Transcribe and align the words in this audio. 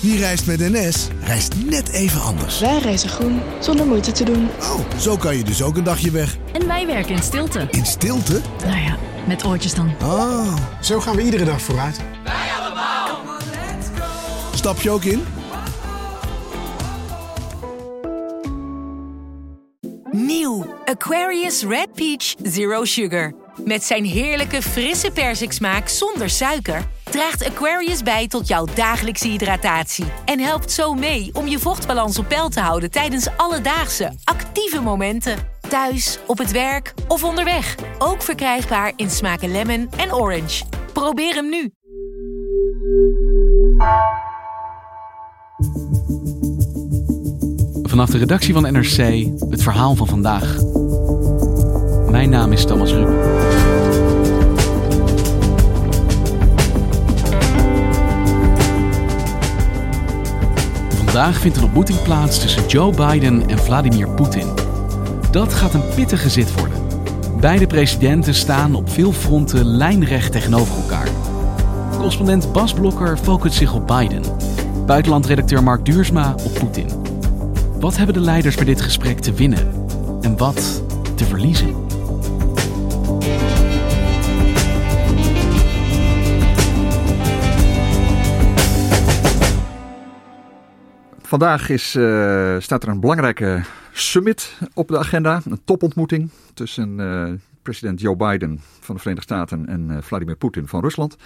Wie 0.00 0.18
reist 0.18 0.46
met 0.46 0.58
NS, 0.58 1.08
reist 1.20 1.54
net 1.64 1.88
even 1.88 2.20
anders. 2.20 2.60
Wij 2.60 2.78
reizen 2.78 3.08
groen, 3.08 3.40
zonder 3.60 3.86
moeite 3.86 4.12
te 4.12 4.24
doen. 4.24 4.48
Oh, 4.60 4.80
zo 4.98 5.16
kan 5.16 5.36
je 5.36 5.44
dus 5.44 5.62
ook 5.62 5.76
een 5.76 5.84
dagje 5.84 6.10
weg. 6.10 6.36
En 6.52 6.66
wij 6.66 6.86
werken 6.86 7.14
in 7.14 7.22
stilte. 7.22 7.68
In 7.70 7.86
stilte? 7.86 8.40
Nou 8.66 8.80
ja, 8.80 8.96
met 9.26 9.44
oortjes 9.44 9.74
dan. 9.74 9.94
Oh. 10.02 10.56
Zo 10.80 11.00
gaan 11.00 11.16
we 11.16 11.22
iedere 11.22 11.44
dag 11.44 11.60
vooruit. 11.60 12.00
Stap 14.54 14.80
je 14.80 14.90
ook 14.90 15.04
in? 15.04 15.24
Nieuw 20.10 20.66
Aquarius 20.84 21.62
Red 21.62 21.92
Peach 21.92 22.34
Zero 22.42 22.84
Sugar. 22.84 23.32
Met 23.64 23.84
zijn 23.84 24.04
heerlijke 24.04 24.62
frisse 24.62 25.10
persiksmaak 25.10 25.88
zonder 25.88 26.30
suiker 26.30 26.86
draagt 27.10 27.44
Aquarius 27.44 28.02
bij 28.02 28.28
tot 28.28 28.48
jouw 28.48 28.66
dagelijkse 28.74 29.28
hydratatie 29.28 30.04
en 30.24 30.40
helpt 30.40 30.72
zo 30.72 30.94
mee 30.94 31.30
om 31.32 31.46
je 31.46 31.58
vochtbalans 31.58 32.18
op 32.18 32.28
peil 32.28 32.48
te 32.48 32.60
houden 32.60 32.90
tijdens 32.90 33.28
alledaagse 33.36 34.12
actieve 34.24 34.80
momenten. 34.80 35.36
Thuis, 35.68 36.18
op 36.26 36.38
het 36.38 36.50
werk 36.50 36.94
of 37.08 37.24
onderweg. 37.24 37.74
Ook 37.98 38.22
verkrijgbaar 38.22 38.92
in 38.96 39.10
smaken 39.10 39.50
lemon 39.50 39.88
en 39.96 40.14
orange. 40.14 40.64
Probeer 40.92 41.34
hem 41.34 41.48
nu. 41.48 41.70
Vanaf 47.82 48.10
de 48.10 48.18
redactie 48.18 48.54
van 48.54 48.72
NRC 48.72 49.26
het 49.50 49.62
verhaal 49.62 49.94
van 49.94 50.06
vandaag. 50.06 50.56
Mijn 52.10 52.30
naam 52.30 52.52
is 52.52 52.64
Thomas 52.64 52.92
Ruben. 52.92 53.47
Vandaag 61.18 61.40
vindt 61.40 61.56
een 61.56 61.64
ontmoeting 61.64 62.02
plaats 62.02 62.40
tussen 62.40 62.66
Joe 62.66 62.94
Biden 62.94 63.48
en 63.48 63.58
Vladimir 63.58 64.08
Poetin. 64.08 64.46
Dat 65.30 65.54
gaat 65.54 65.74
een 65.74 65.88
pittige 65.94 66.28
zit 66.28 66.54
worden. 66.54 66.78
Beide 67.40 67.66
presidenten 67.66 68.34
staan 68.34 68.74
op 68.74 68.90
veel 68.90 69.12
fronten 69.12 69.64
lijnrecht 69.64 70.32
tegenover 70.32 70.76
elkaar. 70.76 71.08
Correspondent 71.90 72.52
Bas 72.52 72.72
Blokker 72.72 73.16
focust 73.16 73.54
zich 73.54 73.74
op 73.74 73.86
Biden. 73.86 74.22
Buitenlandredacteur 74.86 75.62
Mark 75.62 75.84
Duursma 75.84 76.34
op 76.44 76.54
Poetin. 76.54 76.90
Wat 77.80 77.96
hebben 77.96 78.14
de 78.14 78.20
leiders 78.20 78.56
bij 78.56 78.64
dit 78.64 78.80
gesprek 78.80 79.18
te 79.20 79.32
winnen 79.32 79.72
en 80.20 80.36
wat 80.36 80.82
te 81.14 81.24
verliezen? 81.24 81.87
Vandaag 91.28 91.68
is, 91.68 91.94
uh, 91.94 92.56
staat 92.58 92.82
er 92.82 92.88
een 92.88 93.00
belangrijke 93.00 93.62
summit 93.92 94.58
op 94.74 94.88
de 94.88 94.98
agenda. 94.98 95.40
Een 95.44 95.60
topontmoeting 95.64 96.30
tussen 96.54 96.98
uh, 96.98 97.32
president 97.62 98.00
Joe 98.00 98.16
Biden 98.16 98.60
van 98.80 98.94
de 98.94 99.00
Verenigde 99.00 99.34
Staten 99.34 99.66
en 99.66 99.88
uh, 99.90 99.96
Vladimir 100.00 100.36
Poetin 100.36 100.68
van 100.68 100.80
Rusland. 100.80 101.16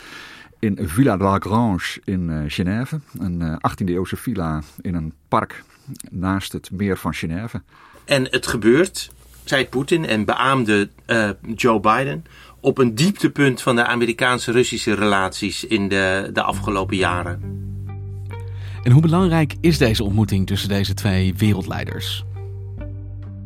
In 0.58 0.78
Villa 0.80 1.16
de 1.16 1.24
la 1.24 1.38
Grange 1.38 2.00
in 2.04 2.50
Genève. 2.50 3.00
Een 3.18 3.60
18e 3.70 3.84
eeuwse 3.84 4.16
villa 4.16 4.62
in 4.80 4.94
een 4.94 5.12
park 5.28 5.64
naast 6.10 6.52
het 6.52 6.70
meer 6.70 6.98
van 6.98 7.14
Genève. 7.14 7.62
En 8.04 8.26
het 8.30 8.46
gebeurt, 8.46 9.12
zei 9.44 9.68
Poetin 9.68 10.06
en 10.06 10.24
beaamde 10.24 10.88
Joe 11.54 11.80
Biden, 11.80 12.24
op 12.60 12.78
een 12.78 12.94
dieptepunt 12.94 13.62
van 13.62 13.76
de 13.76 13.86
Amerikaanse-Russische 13.86 14.94
relaties 14.94 15.64
in 15.64 15.88
de, 15.88 16.30
de 16.32 16.42
afgelopen 16.42 16.96
jaren. 16.96 17.70
En 18.82 18.92
hoe 18.92 19.02
belangrijk 19.02 19.54
is 19.60 19.78
deze 19.78 20.04
ontmoeting 20.04 20.46
tussen 20.46 20.68
deze 20.68 20.94
twee 20.94 21.34
wereldleiders? 21.34 22.24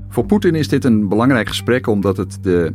Voor 0.09 0.27
Poetin 0.27 0.55
is 0.55 0.69
dit 0.69 0.85
een 0.85 1.09
belangrijk 1.09 1.49
gesprek 1.49 1.87
omdat 1.87 2.17
het 2.17 2.39
de 2.43 2.75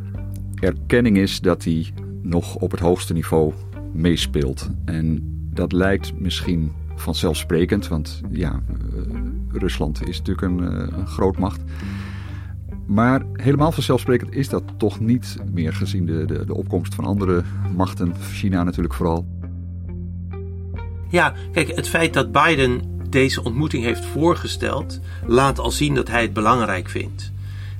erkenning 0.59 1.17
is 1.17 1.39
dat 1.39 1.63
hij 1.63 1.85
nog 2.21 2.55
op 2.55 2.71
het 2.71 2.79
hoogste 2.79 3.13
niveau 3.13 3.53
meespeelt. 3.93 4.69
En 4.85 5.19
dat 5.53 5.71
lijkt 5.71 6.19
misschien 6.19 6.71
vanzelfsprekend, 6.95 7.87
want 7.87 8.21
ja, 8.31 8.61
Rusland 9.51 10.07
is 10.07 10.17
natuurlijk 10.17 10.47
een, 10.47 10.61
een 10.99 11.07
grootmacht. 11.07 11.61
Maar 12.85 13.25
helemaal 13.33 13.71
vanzelfsprekend 13.71 14.35
is 14.35 14.49
dat 14.49 14.63
toch 14.77 14.99
niet 14.99 15.37
meer 15.53 15.73
gezien 15.73 16.05
de, 16.05 16.25
de 16.45 16.55
opkomst 16.55 16.95
van 16.95 17.05
andere 17.05 17.43
machten, 17.75 18.13
China 18.15 18.63
natuurlijk 18.63 18.93
vooral. 18.93 19.25
Ja, 21.11 21.33
kijk, 21.53 21.75
het 21.75 21.89
feit 21.89 22.13
dat 22.13 22.31
Biden 22.31 22.99
deze 23.09 23.43
ontmoeting 23.43 23.83
heeft 23.83 24.05
voorgesteld, 24.05 24.99
laat 25.25 25.59
al 25.59 25.71
zien 25.71 25.95
dat 25.95 26.07
hij 26.07 26.21
het 26.21 26.33
belangrijk 26.33 26.89
vindt. 26.89 27.31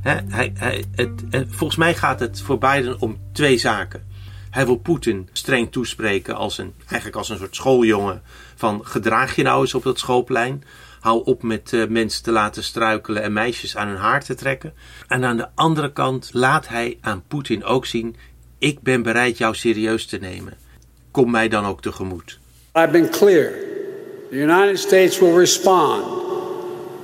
hij, 0.01 0.51
hij, 0.55 0.85
het, 0.95 1.23
volgens 1.47 1.79
mij 1.79 1.95
gaat 1.95 2.19
het 2.19 2.41
voor 2.41 2.57
Biden 2.57 2.99
om 2.99 3.17
twee 3.31 3.57
zaken. 3.57 4.09
Hij 4.49 4.65
wil 4.65 4.75
Poetin 4.75 5.29
streng 5.31 5.71
toespreken 5.71 6.35
als 6.35 6.57
een, 6.57 6.73
eigenlijk 6.87 7.15
als 7.15 7.29
een 7.29 7.37
soort 7.37 7.55
schooljongen. 7.55 8.21
Van 8.55 8.81
gedraag 8.83 9.35
je 9.35 9.43
nou 9.43 9.61
eens 9.61 9.73
op 9.73 9.83
dat 9.83 9.99
schoolplein. 9.99 10.63
Hou 10.99 11.25
op 11.25 11.43
met 11.43 11.71
uh, 11.71 11.87
mensen 11.87 12.23
te 12.23 12.31
laten 12.31 12.63
struikelen 12.63 13.23
en 13.23 13.33
meisjes 13.33 13.75
aan 13.75 13.87
hun 13.87 13.97
haar 13.97 14.23
te 14.23 14.35
trekken. 14.35 14.73
En 15.07 15.25
aan 15.25 15.37
de 15.37 15.47
andere 15.55 15.91
kant 15.91 16.29
laat 16.33 16.67
hij 16.67 16.97
aan 17.01 17.23
Poetin 17.27 17.63
ook 17.63 17.85
zien: 17.85 18.15
ik 18.57 18.81
ben 18.81 19.03
bereid 19.03 19.37
jou 19.37 19.55
serieus 19.55 20.05
te 20.05 20.17
nemen. 20.17 20.53
Kom 21.11 21.31
mij 21.31 21.47
dan 21.47 21.65
ook 21.65 21.81
tegemoet. 21.81 22.40
I've 22.73 22.93
been 22.93 23.09
clear. 23.09 24.27
The 24.29 24.37
United 24.37 24.77
States 24.77 25.19
will 25.19 25.33
respond 25.33 26.05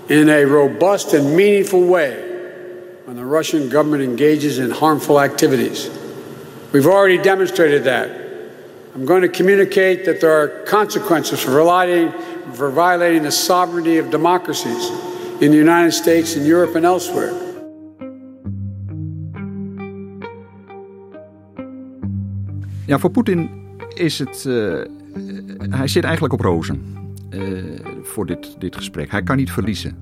in 0.10 0.30
a 0.30 0.46
robust 0.46 1.14
and 1.14 1.36
meaningful 1.36 1.86
way 1.86 2.24
when 3.04 3.18
the 3.18 3.26
Russian 3.26 3.68
government 3.68 4.02
engages 4.02 4.60
in 4.60 4.72
harmful 4.72 5.20
activities. 5.20 5.90
We've 6.72 6.88
already 6.88 7.18
demonstrated 7.18 7.84
that. 7.84 8.10
I'm 8.96 9.06
going 9.06 9.22
to 9.24 9.30
communicate 9.30 10.06
that 10.06 10.22
there 10.22 10.32
are 10.32 10.64
consequences 10.64 11.42
for 11.44 11.52
violating, 11.52 12.14
for 12.54 12.70
violating 12.72 13.24
the 13.24 13.32
sovereignty 13.32 13.98
of 13.98 14.10
democracies 14.10 14.90
in 15.42 15.52
the 15.52 15.58
United 15.58 15.92
States 15.92 16.38
and 16.38 16.48
Europe 16.48 16.76
and 16.76 16.86
elsewhere. 16.86 17.34
Ja, 22.86 23.00
voor 23.00 23.12
Poetin 23.12 23.50
is 23.96 24.20
het. 24.20 24.46
Uh, 24.48 24.82
hij 25.58 25.88
zit 25.88 26.04
eigenlijk 26.04 26.34
op 26.34 26.40
rozen 26.40 26.82
uh, 27.30 27.80
voor 28.02 28.26
dit, 28.26 28.56
dit 28.60 28.76
gesprek. 28.76 29.12
Hij 29.12 29.24
kan 29.24 29.38
niet 29.38 29.52
verliezen. 29.52 29.98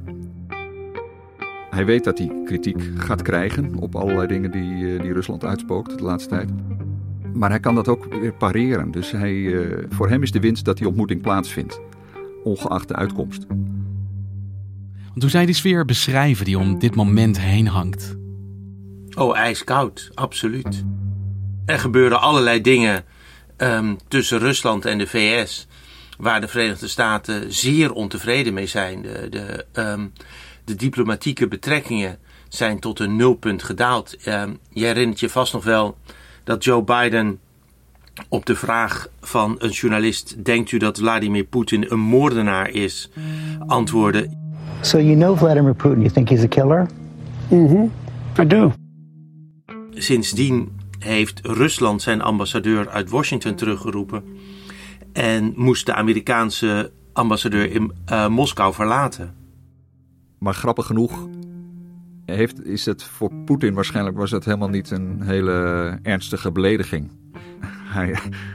Hij 1.70 1.86
weet 1.86 2.04
dat 2.04 2.18
hij 2.18 2.32
kritiek 2.46 2.90
gaat 2.96 3.22
krijgen 3.22 3.76
op 3.76 3.96
allerlei 3.96 4.28
dingen 4.28 4.52
die, 4.52 4.74
uh, 4.74 5.02
die 5.02 5.14
Rusland 5.14 5.46
uitspookt 5.46 5.98
de 5.98 6.04
laatste 6.04 6.30
tijd. 6.30 6.50
Maar 7.34 7.50
hij 7.50 7.60
kan 7.60 7.76
dat 7.76 7.88
ook 7.88 8.06
weer 8.20 8.34
pareren. 8.34 8.92
Dus 8.92 9.12
hij, 9.12 9.66
voor 9.90 10.10
hem 10.10 10.24
is 10.24 10.32
de 10.32 10.40
winst 10.40 10.66
dat 10.66 10.78
die 10.78 10.88
ontmoeting 10.88 11.22
plaatsvindt, 11.22 11.82
ongeacht 12.44 12.88
de 12.88 12.96
uitkomst. 12.96 13.46
Want 15.16 15.22
hoe 15.22 15.30
zij 15.30 15.46
die 15.46 15.56
sfeer 15.56 15.86
beschrijven 15.86 16.46
die 16.46 16.60
om 16.60 16.80
dit 16.80 16.96
moment 16.96 17.40
heen 17.40 17.68
hangt? 17.68 18.18
Oh, 19.18 19.38
ijskoud, 19.38 20.12
absoluut. 20.14 20.84
Er 21.66 21.80
gebeuren 21.80 22.22
allerlei 22.22 22.62
dingen 22.62 23.04
um, 23.58 23.98
tussen 24.08 24.40
Rusland 24.40 24.86
en 24.86 24.98
de 24.98 25.08
VS, 25.08 25.68
waar 26.18 26.42
de 26.42 26.48
Verenigde 26.48 26.88
Staten 26.88 27.54
zeer 27.54 27.92
ontevreden 27.92 28.54
mee 28.54 28.68
zijn. 28.68 29.02
De, 29.02 29.30
de, 29.30 29.66
um, 29.74 30.14
de 30.64 30.76
diplomatieke 30.76 31.48
betrekkingen 31.48 32.18
zijn 32.50 32.80
tot 32.80 33.00
een 33.00 33.16
nulpunt 33.16 33.64
gedaald. 33.64 34.28
Um, 34.28 34.60
je 34.70 34.86
herinnert 34.86 35.20
je 35.20 35.30
vast 35.30 35.54
nog 35.54 35.64
wel 35.64 35.98
dat 36.44 36.64
Joe 36.64 36.84
Biden 36.84 37.40
op 38.30 38.46
de 38.46 38.56
vraag 38.56 39.08
van 39.22 39.56
een 39.60 39.70
journalist: 39.70 40.46
Denkt 40.46 40.72
u 40.72 40.78
dat 40.78 40.98
Vladimir 40.98 41.44
Poetin 41.44 41.86
een 41.90 42.00
moordenaar 42.00 42.70
is? 42.70 43.10
antwoordde: 43.68 44.30
So 44.82 45.00
you 45.00 45.16
know 45.16 45.38
Vladimir 45.38 45.74
Putin, 45.74 46.00
you 46.00 46.12
think 46.12 46.30
he's 46.30 46.44
a 46.44 46.48
killer? 46.48 46.88
Mm-hmm. 47.50 47.92
I 48.40 48.48
do. 48.48 48.72
Sindsdien 49.94 50.72
heeft 51.06 51.40
Rusland 51.44 52.02
zijn 52.02 52.22
ambassadeur 52.22 52.90
uit 52.90 53.10
Washington 53.10 53.56
teruggeroepen. 53.56 54.24
En 55.14 55.54
moest 55.56 55.86
de 55.86 55.94
Amerikaanse 55.94 56.92
ambassadeur 57.14 57.72
in 57.72 57.92
uh, 58.12 58.28
Moskou 58.28 58.74
verlaten. 58.74 59.36
Maar 60.40 60.54
grappig 60.54 60.86
genoeg 60.86 61.28
heeft, 62.26 62.66
is 62.66 62.86
het 62.86 63.04
voor 63.04 63.32
Poetin 63.46 63.74
waarschijnlijk 63.74 64.18
was 64.18 64.32
het 64.32 64.46
helemaal 64.46 64.70
niet 64.70 64.92
een 64.92 65.22
hele 65.22 65.52
ernstige 66.02 66.52
belediging. 66.52 67.12
Hij, 67.96 68.08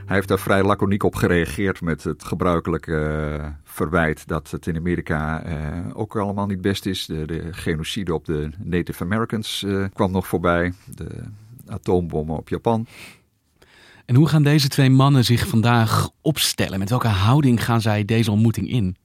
hij 0.06 0.17
heeft 0.17 0.29
daar 0.29 0.38
vrij 0.38 0.62
laconiek 0.62 1.02
op 1.02 1.14
gereageerd 1.14 1.81
met 1.81 2.05
het 2.05 2.25
gebruikelijke 2.25 3.37
uh, 3.38 3.47
verwijt 3.64 4.29
dat 4.29 4.50
het 4.50 4.67
in 4.67 4.76
Amerika 4.76 5.47
uh, 5.47 5.52
ook 5.93 6.17
allemaal 6.17 6.47
niet 6.47 6.61
best 6.61 6.87
is. 6.87 7.06
De, 7.06 7.26
de 7.26 7.52
genocide 7.52 8.14
op 8.14 8.25
de 8.25 8.50
Native 8.58 9.05
Americans 9.05 9.67
kwam 9.93 10.11
nog 10.11 10.26
voorbij. 10.26 10.73
De 10.94 11.06
atoombommen 11.70 12.37
op 12.37 12.49
Japan. 12.49 12.87
En 14.06 14.14
hoe 14.14 14.28
gaan 14.28 14.43
deze 14.43 14.69
twee 14.69 14.90
mannen 14.90 15.25
zich 15.25 15.46
vandaag 15.46 16.11
opstellen? 16.20 16.78
Met 16.78 16.88
welke 16.90 17.08
houding 17.08 17.64
gaan 17.64 17.81
zij 17.81 18.05
deze 18.05 18.31
ontmoeting 18.31 18.70
in? 18.70 18.96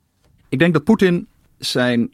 Ik 0.49 0.59
denk 0.59 0.73
dat 0.73 0.83
Poetin 0.83 1.27
zijn 1.57 2.13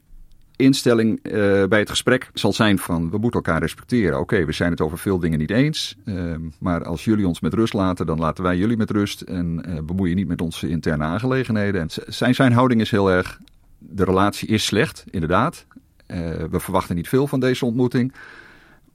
instelling 0.55 1.19
uh, 1.23 1.31
bij 1.65 1.79
het 1.79 1.89
gesprek 1.89 2.29
zal 2.33 2.53
zijn 2.53 2.79
van 2.79 3.09
we 3.09 3.17
moeten 3.17 3.41
elkaar 3.43 3.61
respecteren. 3.61 4.19
Oké, 4.19 4.45
we 4.45 4.51
zijn 4.51 4.71
het 4.71 4.81
over 4.81 4.97
veel 4.97 5.19
dingen 5.19 5.39
niet 5.39 5.51
eens. 5.51 5.95
Uh, 6.05 6.35
maar 6.59 6.83
als 6.83 7.03
jullie 7.05 7.27
ons 7.27 7.39
met 7.39 7.53
rust 7.53 7.73
laten, 7.73 8.05
dan 8.05 8.19
laten 8.19 8.43
wij 8.43 8.57
jullie 8.57 8.77
met 8.77 8.91
rust. 8.91 9.21
En 9.21 9.63
uh, 9.67 9.79
bemoei 9.81 10.09
je 10.09 10.15
niet 10.15 10.27
met 10.27 10.41
onze 10.41 10.69
interne 10.69 11.03
aangelegenheden. 11.03 11.81
En 11.81 11.89
zijn, 12.07 12.35
zijn 12.35 12.53
houding 12.53 12.81
is 12.81 12.91
heel 12.91 13.11
erg. 13.11 13.39
De 13.77 14.03
relatie 14.03 14.47
is 14.47 14.65
slecht, 14.65 15.03
inderdaad. 15.09 15.65
we 16.49 16.59
verwachten 16.59 16.95
niet 16.95 17.07
veel 17.07 17.27
van 17.27 17.39
deze 17.39 17.65
ontmoeting. 17.65 18.13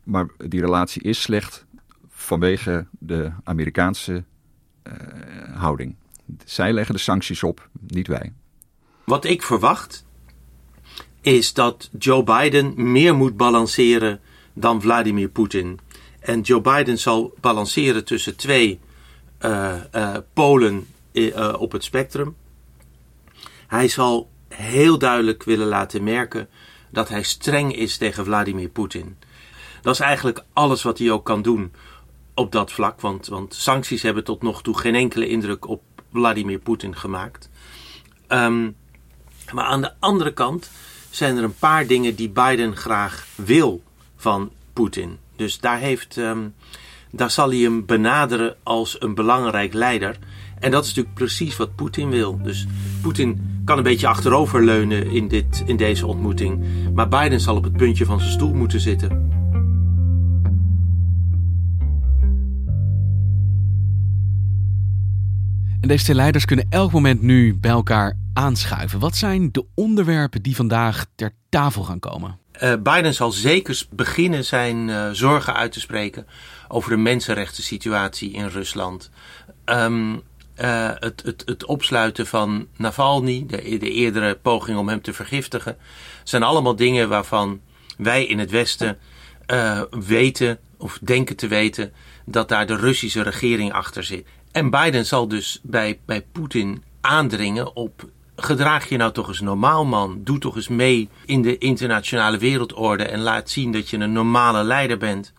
Maar 0.07 0.27
die 0.37 0.61
relatie 0.61 1.03
is 1.03 1.23
slecht 1.23 1.67
vanwege 2.09 2.87
de 2.99 3.33
Amerikaanse 3.45 4.25
houding. 5.55 5.97
Zij 6.45 6.73
leggen 6.73 6.95
de 6.95 7.01
sancties 7.01 7.43
op, 7.43 7.69
niet 7.87 8.07
wij. 8.07 8.33
Wat 9.05 9.25
ik 9.25 9.43
verwacht 9.43 10.05
is 11.21 11.53
dat 11.53 11.91
Joe 11.99 12.23
Biden 12.23 12.93
meer 12.93 13.15
moet 13.15 13.37
balanceren 13.37 14.21
dan 14.53 14.83
Vladimir 14.83 15.29
Poetin. 15.29 15.79
En 16.21 16.41
Joe 16.41 16.61
Biden 16.61 16.99
zal 16.99 17.35
balanceren 17.41 18.05
tussen 18.05 18.37
twee 18.37 18.81
uh, 19.41 19.75
uh, 19.95 20.17
polen 20.33 20.87
op 21.59 21.73
het 21.73 21.85
spectrum. 21.85 22.37
Hij 23.67 23.89
zal 23.89 24.31
heel 24.49 24.99
duidelijk 24.99 25.43
willen 25.43 25.67
laten 25.67 26.05
merken 26.05 26.49
dat 26.91 27.09
hij 27.09 27.23
streng 27.23 27.77
is 27.77 27.97
tegen 27.97 28.25
Vladimir 28.25 28.69
Poetin. 28.69 29.17
Dat 29.87 29.95
is 29.95 30.01
eigenlijk 30.01 30.45
alles 30.53 30.83
wat 30.83 30.99
hij 30.99 31.11
ook 31.11 31.25
kan 31.25 31.43
doen 31.43 31.73
op 32.35 32.53
dat 32.53 32.73
vlak. 32.73 33.01
Want, 33.01 33.27
want 33.27 33.55
sancties 33.55 34.03
hebben 34.03 34.25
tot 34.25 34.43
nog 34.43 34.63
toe 34.63 34.79
geen 34.79 34.95
enkele 34.95 35.29
indruk 35.29 35.69
op 35.69 35.83
Vladimir 36.13 36.59
Poetin 36.59 36.97
gemaakt. 36.97 37.51
Um, 38.29 38.77
maar 39.53 39.65
aan 39.65 39.81
de 39.81 39.93
andere 39.99 40.33
kant 40.33 40.71
zijn 41.11 41.37
er 41.37 41.45
een 41.45 41.59
paar 41.59 41.87
dingen 41.87 42.15
die 42.15 42.29
Biden 42.29 42.77
graag 42.77 43.27
wil 43.35 43.83
van 44.17 44.51
Poetin. 44.73 45.19
Dus 45.37 45.61
daar, 45.61 45.79
heeft, 45.79 46.17
um, 46.17 46.55
daar 47.11 47.31
zal 47.31 47.49
hij 47.49 47.59
hem 47.59 47.87
benaderen 47.87 48.57
als 48.63 49.01
een 49.01 49.15
belangrijk 49.15 49.73
leider. 49.73 50.19
En 50.59 50.71
dat 50.71 50.83
is 50.83 50.89
natuurlijk 50.89 51.17
precies 51.17 51.57
wat 51.57 51.75
Poetin 51.75 52.11
wil. 52.11 52.43
Dus 52.43 52.67
Poetin 53.03 53.61
kan 53.65 53.77
een 53.77 53.83
beetje 53.83 54.09
achteroverleunen 54.09 55.07
in, 55.11 55.49
in 55.67 55.77
deze 55.77 56.07
ontmoeting. 56.07 56.65
Maar 56.95 57.09
Biden 57.09 57.41
zal 57.41 57.57
op 57.57 57.65
het 57.65 57.77
puntje 57.77 58.05
van 58.05 58.19
zijn 58.21 58.33
stoel 58.33 58.55
moeten 58.55 58.81
zitten. 58.81 59.36
En 65.87 65.93
deze 65.93 66.05
twee 66.05 66.17
leiders 66.17 66.45
kunnen 66.45 66.67
elk 66.71 66.93
moment 66.93 67.23
nu 67.23 67.55
bij 67.55 67.71
elkaar 67.71 68.17
aanschuiven. 68.33 68.99
Wat 68.99 69.17
zijn 69.17 69.53
de 69.53 69.65
onderwerpen 69.75 70.43
die 70.43 70.57
vandaag 70.57 71.07
ter 71.15 71.33
tafel 71.49 71.83
gaan 71.83 71.99
komen? 71.99 72.39
Uh, 72.63 72.75
Biden 72.83 73.15
zal 73.15 73.31
zeker 73.33 73.87
beginnen 73.91 74.45
zijn 74.45 74.89
uh, 74.89 75.11
zorgen 75.11 75.55
uit 75.55 75.73
te 75.73 75.81
spreken 75.81 76.27
over 76.69 76.91
de 76.91 76.97
mensenrechten 76.97 77.63
situatie 77.63 78.33
in 78.33 78.47
Rusland. 78.47 79.11
Um, 79.65 80.13
uh, 80.13 80.91
het, 80.95 81.23
het, 81.25 81.43
het, 81.45 81.65
opsluiten 81.65 82.27
van 82.27 82.67
Navalny, 82.77 83.45
de, 83.47 83.79
de, 83.79 83.91
eerdere 83.91 84.35
poging 84.35 84.79
om 84.79 84.89
hem 84.89 85.03
te 85.03 85.13
vergiftigen, 85.13 85.77
zijn 86.25 86.43
allemaal 86.43 86.77
dingen 86.77 87.09
waarvan 87.09 87.61
wij 87.97 88.25
in 88.25 88.39
het 88.39 88.51
Westen 88.51 88.99
weten 89.91 90.59
of 90.79 90.99
denken 91.03 91.37
te 91.37 91.49
weten 91.49 91.93
dat 92.25 92.49
daar 92.49 92.67
de 92.67 92.77
Russische 92.77 93.23
regering 93.23 93.73
achter 93.73 94.05
zit. 94.05 94.27
En 94.57 94.71
Biden 94.71 95.07
zal 95.07 95.29
dus 95.29 95.61
bij, 95.63 96.01
bij 96.05 96.27
Poetin 96.33 96.83
aandringen 97.01 97.77
op 97.77 98.09
gedraag 98.37 98.89
je 98.89 98.97
nou 98.97 99.13
toch 99.13 99.29
eens 99.29 99.41
normaal, 99.41 99.85
man. 99.85 100.21
Doe 100.25 100.39
toch 100.39 100.57
eens 100.57 100.69
mee 100.69 101.09
in 101.27 101.43
de 101.43 101.59
internationale 101.59 102.39
wereldorde 102.39 103.05
en 103.05 103.21
laat 103.21 103.51
zien 103.51 103.73
dat 103.73 103.89
je 103.89 103.99
een 103.99 104.13
normale 104.13 104.65
leider 104.65 104.99
bent. 104.99 105.33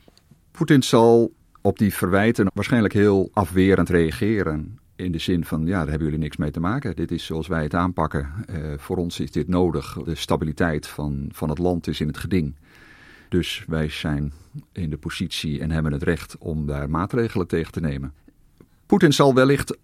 Poetin 0.52 0.84
zal 0.84 1.32
op 1.62 1.78
die 1.78 1.94
verwijten 1.94 2.52
waarschijnlijk 2.54 2.94
heel 2.94 3.30
afwerend 3.34 3.90
reageren. 3.90 4.80
In 4.96 5.12
de 5.12 5.20
zin 5.20 5.46
van, 5.46 5.66
ja, 5.66 5.80
daar 5.80 5.90
hebben 5.90 6.08
jullie 6.08 6.24
niks 6.24 6.38
mee 6.38 6.52
te 6.52 6.60
maken. 6.60 6.96
Dit 6.96 7.12
is 7.12 7.26
zoals 7.26 7.48
wij 7.48 7.64
het 7.64 7.74
aanpakken. 7.74 8.34
Uh, 8.50 8.74
voor 8.78 8.98
ons 8.98 9.20
is 9.20 9.32
dit 9.32 9.48
nodig. 9.48 9.98
De 10.04 10.16
stabiliteit 10.16 10.88
van, 10.88 11.30
van 11.32 11.50
het 11.50 11.58
land 11.58 11.88
is 11.88 12.02
in 12.02 12.08
het 12.08 12.18
geding. 12.18 12.56
Dus 13.30 13.64
wij 13.68 13.90
zijn 13.90 14.34
in 14.72 14.90
de 14.90 14.98
positie 14.98 15.60
en 15.60 15.72
hebben 15.72 15.92
het 15.92 16.04
recht 16.04 16.38
om 16.38 16.68
daar 16.68 16.90
maatregelen 16.90 17.48
tegen 17.48 17.72
te 17.72 17.80
nemen. 17.80 18.14
Poetin 18.88 19.14
zal 19.14 19.34
wellicht 19.34 19.78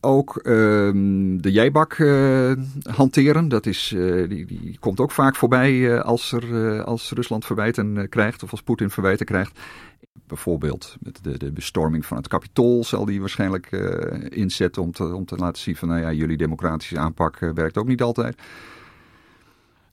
ook 0.00 0.36
ehm, 0.36 1.36
de 1.36 1.52
jijbak 1.52 1.98
uh, 1.98 2.52
hanteren. 2.82 3.48
Dat 3.48 3.66
is, 3.66 3.92
uh, 3.92 4.28
die, 4.28 4.46
die 4.46 4.76
komt 4.80 5.00
ook 5.00 5.10
vaak 5.10 5.36
voorbij 5.36 5.72
uh, 5.72 6.00
als, 6.00 6.32
er, 6.32 6.84
als 6.84 7.10
Rusland 7.10 7.44
verwijten 7.44 8.08
krijgt 8.08 8.42
of 8.42 8.50
als 8.50 8.62
Poetin 8.62 8.90
verwijten 8.90 9.26
krijgt. 9.26 9.58
Bijvoorbeeld 10.26 10.96
met 11.00 11.18
de, 11.22 11.38
de 11.38 11.52
bestorming 11.52 12.06
van 12.06 12.16
het 12.16 12.28
kapitool 12.28 12.84
zal 12.84 13.04
die 13.04 13.20
waarschijnlijk 13.20 13.70
inzetten 14.28 14.82
om 14.82 14.92
te, 14.92 15.14
om 15.14 15.24
te 15.24 15.36
laten 15.36 15.62
zien 15.62 15.76
van 15.76 15.88
nou 15.88 16.00
ja, 16.00 16.12
jullie 16.12 16.36
democratische 16.36 16.98
aanpak 16.98 17.38
werkt 17.38 17.78
ook 17.78 17.86
niet 17.86 18.02
altijd. 18.02 18.42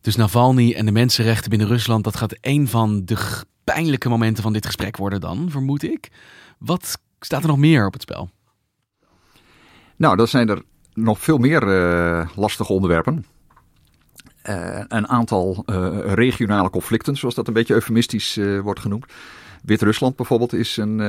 Dus 0.01 0.15
Navalny 0.15 0.73
en 0.73 0.85
de 0.85 0.91
mensenrechten 0.91 1.50
binnen 1.50 1.67
Rusland, 1.67 2.03
dat 2.03 2.15
gaat 2.15 2.38
een 2.41 2.67
van 2.67 3.06
de 3.06 3.44
pijnlijke 3.63 4.09
momenten 4.09 4.44
van 4.44 4.53
dit 4.53 4.65
gesprek 4.65 4.97
worden 4.97 5.21
dan, 5.21 5.50
vermoed 5.50 5.83
ik. 5.83 6.09
Wat 6.57 6.97
staat 7.19 7.41
er 7.41 7.47
nog 7.47 7.57
meer 7.57 7.85
op 7.85 7.94
het 7.94 8.01
spel? 8.01 8.29
Nou, 9.95 10.15
dan 10.15 10.27
zijn 10.27 10.50
er 10.50 10.62
nog 10.94 11.19
veel 11.19 11.38
meer 11.38 11.63
uh, 11.68 12.30
lastige 12.36 12.74
onderwerpen. 12.74 13.25
Uh, 14.50 14.81
een 14.88 15.07
aantal 15.07 15.63
uh, 15.65 15.97
regionale 16.13 16.69
conflicten, 16.69 17.15
zoals 17.15 17.36
dat 17.36 17.47
een 17.47 17.53
beetje 17.53 17.74
eufemistisch 17.74 18.39
wordt 18.62 18.80
genoemd. 18.80 19.06
Wit-Rusland 19.63 20.15
bijvoorbeeld 20.15 20.53
is 20.53 20.77
een, 20.77 21.00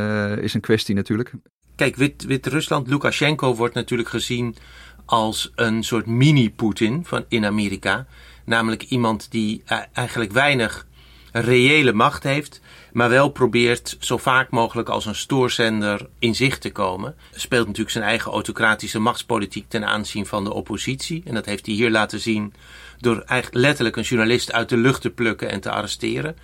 is 0.41 0.55
een 0.55 0.61
kwestie 0.61 0.94
natuurlijk. 0.94 1.33
Kijk, 1.77 1.97
Wit-Rusland, 1.97 2.88
Lukashenko 2.88 3.55
wordt 3.55 3.75
natuurlijk 3.75 4.09
gezien 4.09 4.56
als 5.05 5.53
een 5.55 5.85
soort 5.85 6.06
mini-Poetin 6.06 7.06
in 7.29 7.44
Amerika. 7.44 8.06
Namelijk 8.44 8.82
iemand 8.82 9.31
die 9.31 9.62
eigenlijk 9.93 10.32
weinig 10.32 10.87
reële 11.32 11.93
macht 11.93 12.23
heeft, 12.23 12.61
maar 12.96 13.08
wel 13.08 13.28
probeert 13.28 13.96
zo 14.00 14.16
vaak 14.16 14.50
mogelijk 14.50 14.88
als 14.88 15.06
een 15.06 15.14
stoorzender 15.14 16.06
in 16.19 16.34
zicht 16.34 16.60
te 16.60 16.72
komen. 16.72 17.14
Speelt 17.32 17.66
natuurlijk 17.66 17.90
zijn 17.90 18.04
eigen 18.04 18.32
autocratische 18.32 18.98
machtspolitiek 18.98 19.69
ten 19.69 19.84
aanzien 19.84 20.26
van 20.26 20.44
de 20.44 20.52
oppositie. 20.52 21.22
En 21.26 21.34
dat 21.34 21.44
heeft 21.44 21.66
hij 21.66 21.75
hier 21.75 21.90
laten 21.90 22.20
zien 22.20 22.54
door 22.98 23.22
eigenlijk 23.26 23.64
letterlijk 23.64 23.96
een 23.96 24.02
journalist 24.02 24.53
uit 24.53 24.69
de 24.69 24.76
lucht 24.76 25.00
te 25.00 25.10
plukken 25.10 25.50
en 25.50 25.60
te 25.60 25.70
arresteren. 25.70 26.36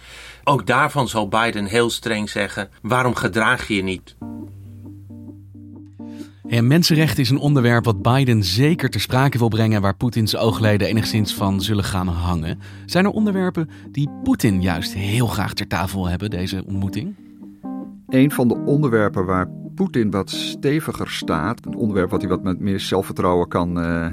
Ook 0.44 0.66
daarvan 0.66 1.08
zal 1.08 1.28
Biden 1.28 1.64
heel 1.64 1.90
streng 1.90 2.30
zeggen: 2.30 2.70
waarom 2.82 3.14
gedraag 3.14 3.68
je 3.68 3.74
je 3.74 3.82
niet? 3.82 4.14
Ja, 6.48 6.62
mensenrechten 6.62 7.22
is 7.22 7.30
een 7.30 7.38
onderwerp 7.38 7.84
wat 7.84 8.02
Biden 8.02 8.44
zeker 8.44 8.90
ter 8.90 9.00
sprake 9.00 9.38
wil 9.38 9.48
brengen 9.48 9.80
waar 9.80 9.96
Poetins 9.96 10.36
oogleden 10.36 10.88
enigszins 10.88 11.34
van 11.34 11.60
zullen 11.60 11.84
gaan 11.84 12.08
hangen. 12.08 12.58
Zijn 12.86 13.04
er 13.04 13.10
onderwerpen 13.10 13.68
die 13.90 14.08
Poetin 14.22 14.62
juist 14.62 14.94
heel 14.94 15.26
graag 15.26 15.54
ter 15.54 15.66
tafel 15.66 16.08
hebben, 16.08 16.30
deze 16.30 16.64
ontmoeting? 16.66 17.14
Een 18.08 18.30
van 18.30 18.48
de 18.48 18.54
onderwerpen 18.54 19.24
waar 19.24 19.48
Poetin 19.74 20.10
wat 20.10 20.30
steviger 20.30 21.10
staat, 21.10 21.66
een 21.66 21.74
onderwerp 21.74 22.10
wat 22.10 22.20
hij 22.20 22.30
wat 22.30 22.42
met 22.42 22.60
meer 22.60 22.80
zelfvertrouwen 22.80 23.48
kan 23.48 23.78
uh, 23.78 24.06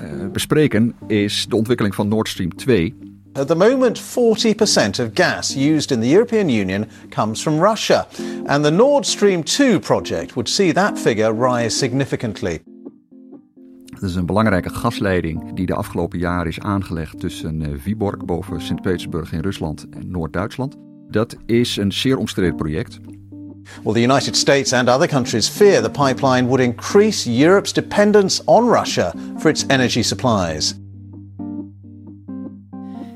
uh, 0.00 0.30
bespreken, 0.32 0.94
is 1.06 1.46
de 1.48 1.56
ontwikkeling 1.56 1.94
van 1.94 2.08
Nord 2.08 2.28
Stream 2.28 2.56
2. 2.56 3.13
At 3.36 3.48
the 3.48 3.56
moment, 3.56 3.98
40% 3.98 5.00
of 5.00 5.14
gas 5.14 5.56
used 5.56 5.90
in 5.90 6.00
the 6.00 6.08
European 6.08 6.48
Union 6.48 6.88
comes 7.10 7.42
from 7.42 7.58
Russia, 7.58 8.06
and 8.46 8.64
the 8.64 8.70
Nord 8.70 9.06
Stream 9.06 9.42
2 9.42 9.80
project 9.80 10.36
would 10.36 10.48
see 10.48 10.72
that 10.72 10.98
figure 10.98 11.32
rise 11.32 11.76
significantly. 11.76 12.62
Het 13.90 14.02
is 14.02 14.14
een 14.14 14.26
belangrijke 14.26 14.70
gasleiding 14.70 15.52
die 15.54 15.66
de 15.66 15.74
afgelopen 15.74 16.18
jaren 16.18 16.46
is 16.46 16.60
aangelegd 16.60 17.20
tussen 17.20 17.60
uh, 17.60 17.68
Viborg 17.76 18.24
boven 18.24 18.60
Sint-Petersburg 18.60 19.32
in 19.32 19.40
Rusland 19.40 19.86
en 19.90 20.10
Noord-Duitsland. 20.10 20.76
Dat 21.10 21.36
is 21.46 21.76
een 21.76 21.92
zeer 21.92 22.16
omstreden 22.16 22.56
project. 22.56 22.98
Well, 23.82 23.94
the 23.94 24.02
United 24.02 24.36
States 24.36 24.72
and 24.72 24.88
other 24.88 25.08
countries 25.08 25.48
fear 25.48 25.82
the 25.82 25.90
pipeline 25.90 26.46
would 26.46 26.60
increase 26.60 27.30
Europe's 27.30 27.72
dependence 27.72 28.42
on 28.44 28.68
Russia 28.68 29.12
for 29.38 29.50
its 29.50 29.66
energy 29.66 30.02
supplies. 30.02 30.83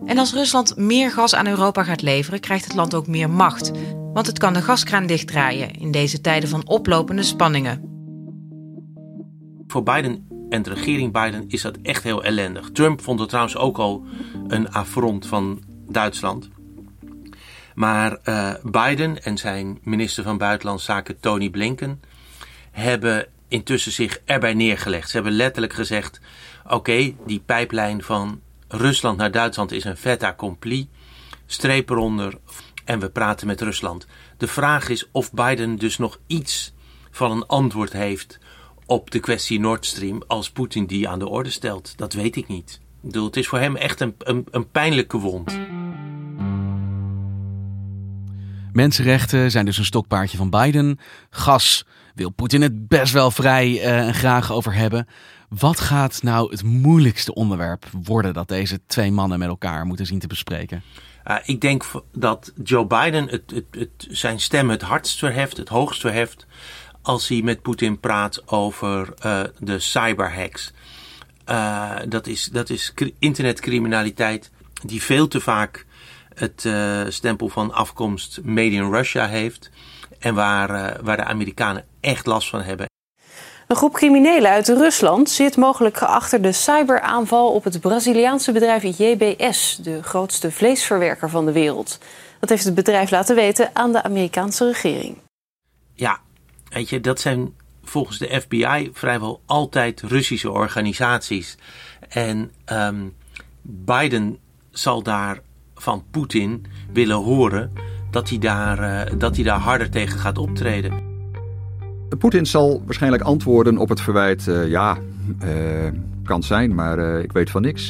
En 0.08 0.18
als 0.18 0.32
Rusland 0.32 0.76
meer 0.76 1.10
gas 1.10 1.34
aan 1.34 1.46
Europa 1.46 1.82
gaat 1.82 2.02
leveren, 2.02 2.40
krijgt 2.40 2.64
het 2.64 2.74
land 2.74 2.94
ook 2.94 3.06
meer 3.06 3.30
macht. 3.30 3.70
Want 4.12 4.26
het 4.26 4.38
kan 4.38 4.52
de 4.52 4.62
gaskraan 4.62 5.06
dichtdraaien 5.06 5.70
in 5.70 5.90
deze 5.90 6.20
tijden 6.20 6.48
van 6.48 6.66
oplopende 6.66 7.22
spanningen. 7.22 7.82
Voor 9.66 9.82
Biden 9.82 10.26
en 10.48 10.62
de 10.62 10.74
regering 10.74 11.12
Biden 11.12 11.44
is 11.48 11.62
dat 11.62 11.78
echt 11.82 12.02
heel 12.02 12.24
ellendig. 12.24 12.70
Trump 12.70 13.00
vond 13.02 13.20
het 13.20 13.28
trouwens 13.28 13.56
ook 13.56 13.78
al 13.78 14.04
een 14.46 14.70
affront 14.70 15.26
van 15.26 15.62
Duitsland. 15.88 16.48
Maar 17.74 18.18
uh, 18.24 18.54
Biden 18.62 19.22
en 19.22 19.38
zijn 19.38 19.78
minister 19.82 20.24
van 20.24 20.38
Buitenlandse 20.38 20.84
Zaken 20.84 21.20
Tony 21.20 21.50
Blinken 21.50 22.00
hebben 22.70 23.26
intussen 23.48 23.92
zich 23.92 24.20
erbij 24.24 24.54
neergelegd. 24.54 25.08
Ze 25.08 25.16
hebben 25.16 25.32
letterlijk 25.32 25.72
gezegd: 25.72 26.20
oké, 26.68 27.14
die 27.26 27.42
pijplijn 27.46 28.02
van 28.02 28.40
Rusland 28.68 29.16
naar 29.16 29.30
Duitsland 29.30 29.72
is 29.72 29.84
een 29.84 29.96
fait 29.96 30.22
accompli. 30.22 30.88
Streep 31.46 31.90
eronder 31.90 32.38
en 32.84 32.98
we 32.98 33.08
praten 33.10 33.46
met 33.46 33.60
Rusland. 33.60 34.06
De 34.36 34.46
vraag 34.46 34.88
is 34.88 35.08
of 35.12 35.32
Biden 35.32 35.76
dus 35.76 35.98
nog 35.98 36.18
iets 36.26 36.72
van 37.10 37.30
een 37.30 37.46
antwoord 37.46 37.92
heeft 37.92 38.38
op 38.86 39.10
de 39.10 39.20
kwestie 39.20 39.60
Nord 39.60 39.86
Stream 39.86 40.22
als 40.26 40.50
Poetin 40.50 40.86
die 40.86 41.08
aan 41.08 41.18
de 41.18 41.28
orde 41.28 41.50
stelt. 41.50 41.92
Dat 41.96 42.12
weet 42.12 42.36
ik 42.36 42.48
niet. 42.48 42.80
Ik 43.02 43.06
bedoel, 43.06 43.26
het 43.26 43.36
is 43.36 43.48
voor 43.48 43.58
hem 43.58 43.76
echt 43.76 44.00
een, 44.00 44.14
een, 44.18 44.46
een 44.50 44.70
pijnlijke 44.70 45.18
wond. 45.18 45.58
Mensenrechten 48.72 49.50
zijn 49.50 49.64
dus 49.64 49.78
een 49.78 49.84
stokpaardje 49.84 50.36
van 50.36 50.50
Biden. 50.50 50.98
Gas 51.30 51.84
wil 52.14 52.30
Poetin 52.30 52.62
het 52.62 52.88
best 52.88 53.12
wel 53.12 53.30
vrij 53.30 53.68
uh, 53.70 54.06
en 54.06 54.14
graag 54.14 54.52
over 54.52 54.74
hebben. 54.74 55.06
Wat 55.48 55.80
gaat 55.80 56.22
nou 56.22 56.50
het 56.50 56.62
moeilijkste 56.62 57.34
onderwerp 57.34 57.86
worden 58.04 58.34
dat 58.34 58.48
deze 58.48 58.80
twee 58.86 59.12
mannen 59.12 59.38
met 59.38 59.48
elkaar 59.48 59.86
moeten 59.86 60.06
zien 60.06 60.18
te 60.18 60.26
bespreken? 60.26 60.82
Uh, 61.26 61.36
ik 61.44 61.60
denk 61.60 61.84
dat 62.12 62.52
Joe 62.64 62.86
Biden 62.86 63.28
het, 63.28 63.50
het, 63.50 63.64
het, 63.70 64.06
zijn 64.10 64.40
stem 64.40 64.70
het 64.70 64.82
hardst 64.82 65.18
verheft, 65.18 65.56
het 65.56 65.68
hoogst 65.68 66.00
verheft, 66.00 66.46
als 67.02 67.28
hij 67.28 67.42
met 67.42 67.62
Poetin 67.62 68.00
praat 68.00 68.48
over 68.48 69.14
uh, 69.26 69.40
de 69.58 69.78
cyberhacks. 69.78 70.72
Uh, 71.46 71.96
dat 72.08 72.26
is, 72.26 72.44
dat 72.44 72.70
is 72.70 72.94
internetcriminaliteit 73.18 74.50
die 74.84 75.02
veel 75.02 75.28
te 75.28 75.40
vaak 75.40 75.86
het 76.34 76.68
stempel 77.14 77.48
van 77.48 77.72
afkomst 77.72 78.40
Made 78.42 78.70
in 78.70 78.90
Russia 78.90 79.26
heeft. 79.26 79.70
En 80.18 80.34
waar, 80.34 81.02
waar 81.04 81.16
de 81.16 81.24
Amerikanen 81.24 81.84
echt 82.00 82.26
last 82.26 82.48
van 82.48 82.62
hebben. 82.62 82.87
Een 83.68 83.76
groep 83.76 83.92
criminelen 83.92 84.50
uit 84.50 84.68
Rusland 84.68 85.30
zit 85.30 85.56
mogelijk 85.56 86.02
achter 86.02 86.42
de 86.42 86.52
cyberaanval 86.52 87.52
op 87.52 87.64
het 87.64 87.80
Braziliaanse 87.80 88.52
bedrijf 88.52 88.82
JBS, 88.82 89.78
de 89.82 90.02
grootste 90.02 90.50
vleesverwerker 90.50 91.30
van 91.30 91.46
de 91.46 91.52
wereld. 91.52 91.98
Dat 92.40 92.48
heeft 92.48 92.64
het 92.64 92.74
bedrijf 92.74 93.10
laten 93.10 93.36
weten 93.36 93.70
aan 93.72 93.92
de 93.92 94.02
Amerikaanse 94.02 94.64
regering. 94.64 95.16
Ja, 95.94 96.20
weet 96.68 96.88
je, 96.88 97.00
dat 97.00 97.20
zijn 97.20 97.54
volgens 97.84 98.18
de 98.18 98.40
FBI 98.40 98.90
vrijwel 98.92 99.40
altijd 99.46 100.02
Russische 100.02 100.50
organisaties. 100.50 101.56
En 102.08 102.52
um, 102.72 103.16
Biden 103.62 104.38
zal 104.70 105.02
daar 105.02 105.40
van 105.74 106.04
Poetin 106.10 106.66
willen 106.92 107.16
horen 107.16 107.72
dat 108.10 108.28
hij, 108.28 108.38
daar, 108.38 109.08
uh, 109.10 109.18
dat 109.18 109.34
hij 109.34 109.44
daar 109.44 109.60
harder 109.60 109.90
tegen 109.90 110.18
gaat 110.18 110.38
optreden. 110.38 111.17
Poetin 112.16 112.46
zal 112.46 112.82
waarschijnlijk 112.84 113.22
antwoorden 113.22 113.78
op 113.78 113.88
het 113.88 114.00
verwijt: 114.00 114.46
uh, 114.46 114.68
ja, 114.68 114.98
uh, 115.44 115.50
kan 116.24 116.42
zijn, 116.42 116.74
maar 116.74 116.98
ik 116.98 117.32
weet 117.32 117.50
van 117.50 117.62
niks. 117.62 117.88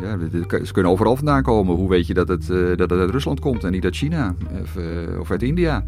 ja, 0.00 0.18
ze 0.64 0.72
kunnen 0.72 0.92
overal 0.92 1.16
vandaan 1.16 1.42
komen. 1.42 1.76
Hoe 1.76 1.88
weet 1.88 2.06
je 2.06 2.14
dat 2.14 2.28
het, 2.28 2.46
dat 2.46 2.90
het 2.90 3.00
uit 3.00 3.10
Rusland 3.10 3.40
komt 3.40 3.64
en 3.64 3.72
niet 3.72 3.84
uit 3.84 3.96
China 3.96 4.34
of, 5.20 5.30
uit 5.30 5.42
India? 5.42 5.84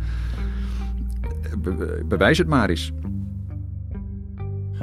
Be 1.58 2.04
bewijs 2.08 2.38
het 2.38 2.48
maar 2.48 2.70
eens. 2.70 2.92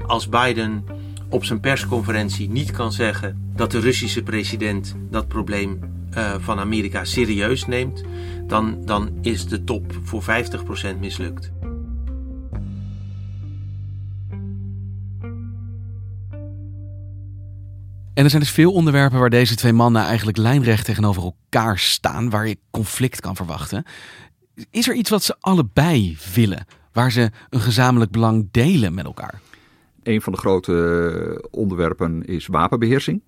Als 0.05 0.29
Biden 0.29 0.83
op 1.29 1.45
zijn 1.45 1.59
persconferentie 1.59 2.50
niet 2.50 2.71
kan 2.71 2.91
zeggen 2.91 3.51
dat 3.55 3.71
de 3.71 3.79
Russische 3.79 4.23
president 4.23 4.95
dat 5.09 5.27
probleem 5.27 5.79
van 6.39 6.59
Amerika 6.59 7.05
serieus 7.05 7.65
neemt, 7.65 8.03
dan, 8.47 8.77
dan 8.85 9.09
is 9.21 9.47
de 9.47 9.63
top 9.63 9.93
voor 10.03 10.23
50% 10.23 11.00
mislukt. 11.00 11.51
En 18.13 18.24
er 18.24 18.30
zijn 18.30 18.41
dus 18.41 18.51
veel 18.51 18.74
onderwerpen 18.74 19.20
waar 19.20 19.30
deze 19.30 19.56
twee 19.56 19.74
mannen 19.74 20.01
eigenlijk 20.01 20.38
lijnrecht 20.38 20.86
tegenover 20.86 21.24
elkaar 21.24 21.80
staan, 21.80 22.30
waar 22.30 22.48
je 22.48 22.58
conflict 22.72 23.22
kan 23.22 23.36
verwachten. 23.36 23.84
Is 24.70 24.88
er 24.88 24.96
iets 24.96 25.10
wat 25.10 25.24
ze 25.24 25.36
allebei 25.39 26.18
willen, 26.34 26.65
waar 26.91 27.12
ze 27.12 27.32
een 27.50 27.60
gezamenlijk 27.60 28.12
belang 28.12 28.48
delen 28.51 28.94
met 28.94 29.06
elkaar? 29.06 29.41
Een 30.03 30.22
van 30.22 30.34
de 30.34 30.39
grote 30.39 31.48
onderwerpen 31.51 32.25
is 32.25 32.48
wapenbeheersing. 32.48 33.22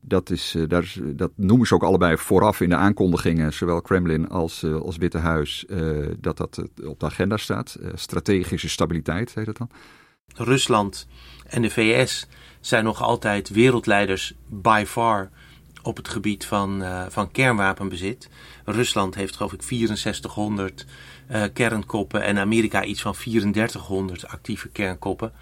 Dat, 0.00 0.30
is, 0.30 0.54
eh, 0.54 0.68
daar 0.68 0.82
is, 0.82 1.00
dat 1.04 1.30
noemen 1.34 1.66
ze 1.66 1.74
ook 1.74 1.82
allebei 1.82 2.16
vooraf 2.16 2.60
in 2.60 2.68
de 2.68 2.76
aankondigingen, 2.76 3.52
zowel 3.52 3.80
Kremlin 3.80 4.28
als, 4.28 4.64
als 4.64 4.96
Witte 4.96 5.18
Huis, 5.18 5.64
dat 6.18 6.36
dat 6.36 6.62
op 6.84 7.00
de 7.00 7.06
agenda 7.06 7.36
staat. 7.36 7.78
Strategische 7.94 8.68
stabiliteit 8.68 9.34
heet 9.34 9.46
het 9.46 9.56
dan. 9.56 9.70
Rusland 10.34 11.06
en 11.46 11.62
de 11.62 11.70
VS 11.70 12.26
zijn 12.66 12.84
nog 12.84 13.02
altijd 13.02 13.48
wereldleiders 13.48 14.34
by 14.48 14.84
far 14.86 15.30
op 15.82 15.96
het 15.96 16.08
gebied 16.08 16.44
van, 16.44 16.82
van 17.08 17.30
kernwapenbezit. 17.30 18.28
Rusland 18.64 19.14
heeft 19.14 19.36
geloof 19.36 19.52
ik 19.52 19.62
6400 19.62 20.86
kernkoppen 21.52 22.22
en 22.22 22.38
Amerika 22.38 22.84
iets 22.84 23.02
van 23.02 23.12
3400 23.12 24.26
actieve 24.26 24.68
kernkoppen. 24.68 25.32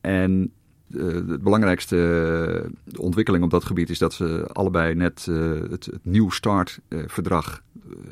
En 0.00 0.52
de 0.86 1.38
belangrijkste 1.40 2.70
ontwikkeling 2.96 3.44
op 3.44 3.50
dat 3.50 3.64
gebied 3.64 3.90
is 3.90 3.98
dat 3.98 4.14
ze 4.14 4.48
allebei 4.52 4.94
net 4.94 5.24
het, 5.70 5.86
het 5.86 5.98
New 6.02 6.30
Start-verdrag 6.30 7.62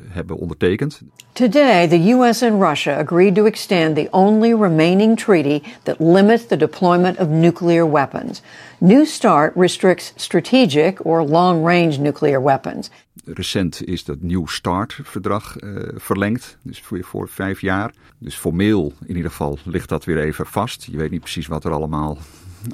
hebben 0.07 0.37
ondertekend. 0.37 1.01
Today, 1.33 1.87
the 1.87 2.11
US 2.11 2.43
and 2.43 2.61
Russia 2.61 2.97
agreed 2.97 3.35
to 3.35 3.45
extend 3.45 3.95
the 3.95 4.07
only 4.11 4.55
remaining 4.55 5.17
treaty 5.17 5.61
that 5.83 5.99
limits 5.99 6.45
the 6.45 6.57
deployment 6.57 7.17
of 7.17 7.27
nuclear 7.27 7.91
weapons. 7.91 8.41
New 8.77 9.05
START 9.05 9.55
restricts 9.55 10.13
strategic 10.15 11.05
or 11.05 11.23
long-range 11.23 11.97
nuclear 11.97 12.43
weapons. 12.43 12.89
Recent 13.25 13.87
is 13.87 14.03
dat 14.03 14.21
New 14.21 14.47
Start-verdrag 14.47 15.61
uh, 15.61 15.81
verlengd, 15.95 16.57
dus 16.61 16.81
voor, 16.81 17.03
voor 17.03 17.29
vijf 17.29 17.61
jaar. 17.61 17.93
Dus 18.17 18.35
formeel 18.35 18.93
in 19.05 19.15
ieder 19.15 19.31
geval 19.31 19.57
ligt 19.63 19.89
dat 19.89 20.05
weer 20.05 20.19
even 20.19 20.45
vast. 20.45 20.83
Je 20.83 20.97
weet 20.97 21.11
niet 21.11 21.21
precies 21.21 21.47
wat 21.47 21.63
er 21.63 21.71
allemaal 21.71 22.17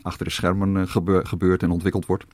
achter 0.01 0.25
de 0.25 0.31
schermen 0.31 0.87
gebeur, 0.87 1.25
gebeurt 1.25 1.63
en 1.63 1.71
ontwikkeld 1.71 2.05
wordt. 2.05 2.25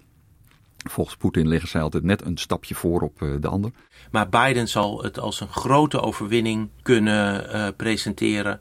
Volgens 0.90 1.18
Poetin 1.18 1.48
liggen 1.48 1.70
zij 1.70 1.82
altijd 1.82 2.04
net 2.04 2.26
een 2.26 2.38
stapje 2.38 2.76
voor 2.76 3.02
op 3.02 3.20
de 3.40 3.48
ander. 3.48 3.72
Maar 4.12 4.30
Biden 4.30 4.68
zal 4.68 5.04
het 5.04 5.20
als 5.20 5.40
een 5.40 5.52
grote 5.52 6.02
overwinning 6.02 6.70
kunnen 6.82 7.46
uh, 7.56 7.68
presenteren. 7.78 8.60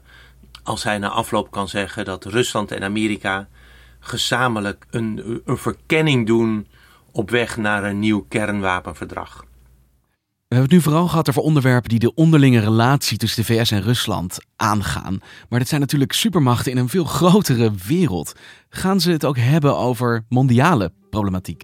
Als 0.63 0.83
hij 0.83 0.97
na 0.97 1.09
afloop 1.09 1.51
kan 1.51 1.67
zeggen 1.67 2.05
dat 2.05 2.25
Rusland 2.25 2.71
en 2.71 2.83
Amerika 2.83 3.47
gezamenlijk 3.99 4.85
een, 4.89 5.41
een 5.45 5.57
verkenning 5.57 6.27
doen 6.27 6.67
op 7.11 7.29
weg 7.29 7.57
naar 7.57 7.83
een 7.83 7.99
nieuw 7.99 8.25
kernwapenverdrag. 8.29 9.45
We 10.51 10.57
hebben 10.57 10.75
het 10.75 10.85
nu 10.85 10.91
vooral 10.91 11.07
gehad 11.07 11.29
over 11.29 11.41
onderwerpen 11.41 11.89
die 11.89 11.99
de 11.99 12.13
onderlinge 12.13 12.59
relatie 12.59 13.17
tussen 13.17 13.45
de 13.45 13.53
VS 13.53 13.71
en 13.71 13.81
Rusland 13.81 14.37
aangaan. 14.55 15.19
Maar 15.49 15.59
dit 15.59 15.67
zijn 15.67 15.81
natuurlijk 15.81 16.13
supermachten 16.13 16.71
in 16.71 16.77
een 16.77 16.89
veel 16.89 17.03
grotere 17.03 17.71
wereld. 17.87 18.35
Gaan 18.69 18.99
ze 18.99 19.11
het 19.11 19.25
ook 19.25 19.37
hebben 19.37 19.77
over 19.77 20.25
mondiale 20.29 20.93
problematiek? 21.09 21.63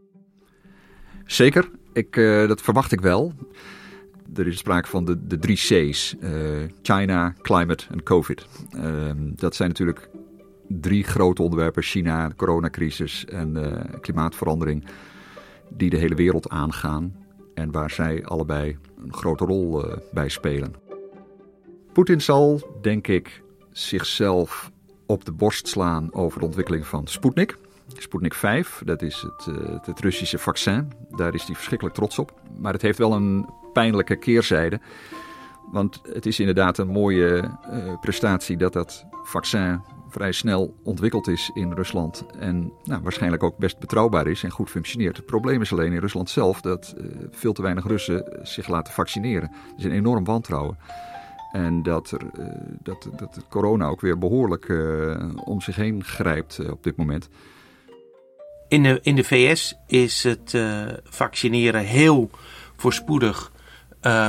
Zeker, 1.26 1.70
ik, 1.94 2.16
uh, 2.16 2.48
dat 2.48 2.62
verwacht 2.62 2.92
ik 2.92 3.02
wel. 3.02 3.34
Er 4.36 4.48
is 4.48 4.58
sprake 4.58 4.88
van 4.88 5.06
de, 5.06 5.28
de 5.28 5.40
drie 5.40 5.56
C's: 5.56 6.16
uh, 6.20 6.32
China, 6.82 7.34
climate 7.42 7.86
en 7.92 8.04
COVID. 8.04 8.48
Uh, 8.76 9.12
dat 9.16 9.56
zijn 9.56 9.68
natuurlijk 9.70 10.10
drie 10.68 11.04
grote 11.04 11.42
onderwerpen: 11.42 11.84
China, 11.84 12.28
de 12.28 12.36
coronacrisis 12.36 13.26
en 13.26 13.56
uh, 13.58 14.00
klimaatverandering, 14.02 14.86
die 15.70 15.90
de 15.90 15.98
hele 15.98 16.16
wereld 16.16 16.50
aangaan 16.50 17.16
en 17.54 17.72
waar 17.72 17.92
zij 17.92 18.26
allebei 18.26 18.78
een 19.04 19.14
grote 19.14 19.46
rol 19.46 19.84
bij 20.12 20.30
spelen. 20.30 20.74
Poetin 21.94 22.22
zal, 22.22 22.78
denk 22.82 23.08
ik, 23.08 23.42
zichzelf 23.72 24.72
op 25.06 25.26
de 25.26 25.32
borst 25.32 25.68
slaan 25.68 26.14
over 26.14 26.40
de 26.40 26.46
ontwikkeling 26.46 26.86
van 26.86 27.08
Sputnik. 27.08 27.58
Sputnik 27.96 28.34
5, 28.34 28.82
dat 28.86 29.02
is 29.02 29.22
het, 29.22 29.48
uh, 29.48 29.78
het, 29.82 30.00
Russische 30.00 30.38
vaccin. 30.38 30.92
Daar 31.16 31.34
is 31.34 31.44
hij 31.44 31.56
verschrikkelijk 31.56 31.96
trots 31.96 32.20
op. 32.20 32.34
Maar 32.58 32.74
het 32.74 32.82
heeft 32.82 32.98
wel 32.98 33.14
een 33.14 33.50
pijnlijke 33.74 34.16
keerzijde. 34.16 34.80
Want 35.72 36.02
het 36.14 36.26
is 36.26 36.40
inderdaad 36.40 36.78
een 36.78 36.88
mooie 36.88 37.52
uh, 37.72 38.00
prestatie 38.00 38.58
dat 38.58 38.74
dat 38.74 39.06
vaccin 39.24 39.82
vrij 40.10 40.32
snel 40.32 40.76
ontwikkeld 40.84 41.28
is 41.28 41.52
in 41.54 41.72
Rusland. 41.72 42.26
En 42.40 42.72
nou, 42.84 43.02
waarschijnlijk 43.02 43.44
ook 43.44 43.58
best 43.58 43.80
betrouwbaar 43.80 44.28
is 44.28 44.44
en 44.44 44.52
goed 44.52 44.70
functioneert. 44.70 45.18
Het 45.18 45.26
probleem 45.26 45.62
is 45.62 45.72
alleen 45.72 45.94
in 45.94 46.00
Rusland 46.00 46.30
zelf 46.30 46.62
dat 46.62 46.96
uh, 46.98 47.06
veel 47.32 47.54
te 47.54 47.62
weinig 47.62 47.88
Russen 47.88 48.40
zich 48.42 48.68
laten 48.68 48.94
vaccineren. 48.94 49.50
Er 49.52 49.78
is 49.78 49.84
een 49.84 49.92
enorm 49.92 50.24
wantrouwen. 50.24 50.78
En 51.52 51.84
dat, 51.84 52.12
er, 52.12 52.22
dat, 52.84 53.10
dat 53.16 53.46
corona 53.50 53.86
ook 53.86 54.02
weer 54.02 54.18
behoorlijk 54.18 54.70
om 55.46 55.62
zich 55.62 55.76
heen 55.76 56.04
grijpt 56.04 56.70
op 56.70 56.84
dit 56.84 56.96
moment. 56.96 57.30
In 58.68 58.84
de, 58.84 59.00
in 59.02 59.16
de 59.16 59.24
VS 59.24 59.76
is 59.88 60.24
het 60.24 60.58
vaccineren 61.04 61.82
heel 61.82 62.30
voorspoedig 62.76 63.52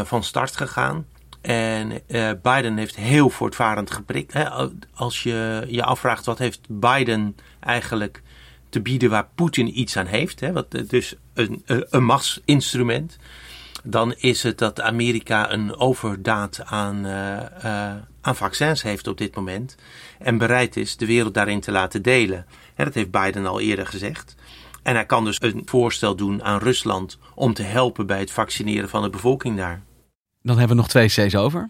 van 0.04 0.24
start 0.24 0.56
gegaan. 0.56 1.06
En 1.40 2.00
uh, 2.08 2.30
Biden 2.42 2.76
heeft 2.76 2.96
heel 2.96 3.30
voortvarend 3.30 3.90
geprikt. 3.90 4.32
Hè? 4.32 4.44
Als 4.94 5.22
je 5.22 5.64
je 5.68 5.84
afvraagt 5.84 6.24
wat 6.24 6.38
heeft 6.38 6.60
Biden 6.68 7.36
eigenlijk 7.60 8.22
te 8.68 8.80
bieden 8.80 9.10
waar 9.10 9.28
Poetin 9.34 9.80
iets 9.80 9.96
aan 9.96 10.06
heeft, 10.06 10.40
hè? 10.40 10.52
Wat, 10.52 10.70
dus 10.86 11.14
een, 11.34 11.62
een 11.66 12.04
machtsinstrument, 12.04 13.16
dan 13.84 14.14
is 14.16 14.42
het 14.42 14.58
dat 14.58 14.80
Amerika 14.80 15.52
een 15.52 15.76
overdaad 15.76 16.60
aan, 16.64 17.06
aan 18.20 18.36
vaccins 18.36 18.82
heeft 18.82 19.06
op 19.06 19.18
dit 19.18 19.34
moment 19.34 19.76
en 20.18 20.38
bereid 20.38 20.76
is 20.76 20.96
de 20.96 21.06
wereld 21.06 21.34
daarin 21.34 21.60
te 21.60 21.72
laten 21.72 22.02
delen. 22.02 22.46
Dat 22.84 22.94
heeft 22.94 23.10
Biden 23.10 23.46
al 23.46 23.60
eerder 23.60 23.86
gezegd. 23.86 24.34
En 24.82 24.94
hij 24.94 25.06
kan 25.06 25.24
dus 25.24 25.36
een 25.40 25.62
voorstel 25.64 26.16
doen 26.16 26.42
aan 26.42 26.58
Rusland 26.58 27.18
om 27.34 27.54
te 27.54 27.62
helpen 27.62 28.06
bij 28.06 28.18
het 28.18 28.30
vaccineren 28.30 28.88
van 28.88 29.02
de 29.02 29.10
bevolking 29.10 29.56
daar. 29.56 29.82
Dan 30.42 30.58
hebben 30.58 30.76
we 30.76 30.82
nog 30.82 30.90
twee 30.90 31.06
C's 31.06 31.34
over. 31.34 31.68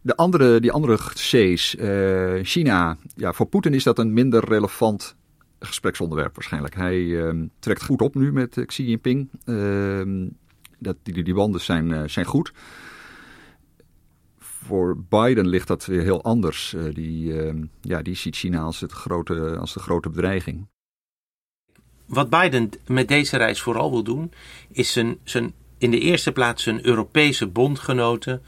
De 0.00 0.16
andere, 0.16 0.60
die 0.60 0.72
andere 0.72 0.98
C's, 1.14 1.74
uh, 1.74 2.44
China. 2.44 2.96
Ja, 3.16 3.32
voor 3.32 3.46
Poetin 3.46 3.74
is 3.74 3.82
dat 3.82 3.98
een 3.98 4.12
minder 4.12 4.44
relevant 4.44 5.16
gespreksonderwerp 5.58 6.34
waarschijnlijk. 6.34 6.74
Hij 6.74 6.98
uh, 6.98 7.46
trekt 7.58 7.84
goed 7.84 8.02
op 8.02 8.14
nu 8.14 8.32
met 8.32 8.56
uh, 8.56 8.66
Xi 8.66 8.84
Jinping. 8.84 9.28
Uh, 9.44 10.28
dat, 10.78 10.96
die, 11.02 11.22
die 11.22 11.34
banden 11.34 11.60
zijn, 11.60 11.90
uh, 11.90 12.02
zijn 12.06 12.26
goed. 12.26 12.52
Voor 14.66 14.96
Biden 15.08 15.48
ligt 15.48 15.68
dat 15.68 15.86
weer 15.86 16.02
heel 16.02 16.22
anders. 16.22 16.74
die, 16.92 17.40
ehm, 17.40 17.64
ja, 17.80 18.02
die 18.02 18.14
ziet 18.14 18.36
China 18.36 18.60
als, 18.60 18.80
het 18.80 18.92
grote, 18.92 19.56
als 19.56 19.72
de 19.72 19.80
grote 19.80 20.08
bedreiging. 20.08 20.66
Wat 22.06 22.30
Biden 22.30 22.70
met 22.86 23.08
deze 23.08 23.36
reis 23.36 23.60
vooral 23.60 23.90
wil 23.90 24.02
doen, 24.02 24.32
is 24.70 24.92
zijn, 24.92 25.18
zijn 25.24 25.52
in 25.78 25.90
de 25.90 25.98
eerste 25.98 26.32
plaats 26.32 26.62
zijn 26.62 26.86
Europese 26.86 27.46
bondgenoten 27.46 28.42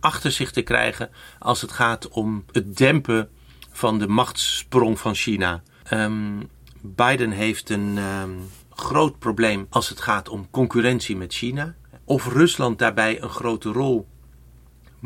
achter 0.00 0.32
zich 0.32 0.50
te 0.50 0.62
krijgen 0.62 1.10
als 1.38 1.60
het 1.60 1.72
gaat 1.72 2.08
om 2.08 2.44
het 2.52 2.76
dempen 2.76 3.28
van 3.70 3.98
de 3.98 4.08
machtssprong 4.08 4.98
van 4.98 5.14
China. 5.14 5.62
Um, 5.92 6.48
Biden 6.80 7.30
heeft 7.30 7.70
een 7.70 7.98
um, 7.98 8.38
groot 8.70 9.18
probleem 9.18 9.66
als 9.70 9.88
het 9.88 10.00
gaat 10.00 10.28
om 10.28 10.50
concurrentie 10.50 11.16
met 11.16 11.34
China. 11.34 11.74
Of 12.04 12.32
Rusland 12.32 12.78
daarbij 12.78 13.22
een 13.22 13.28
grote 13.28 13.72
rol 13.72 14.06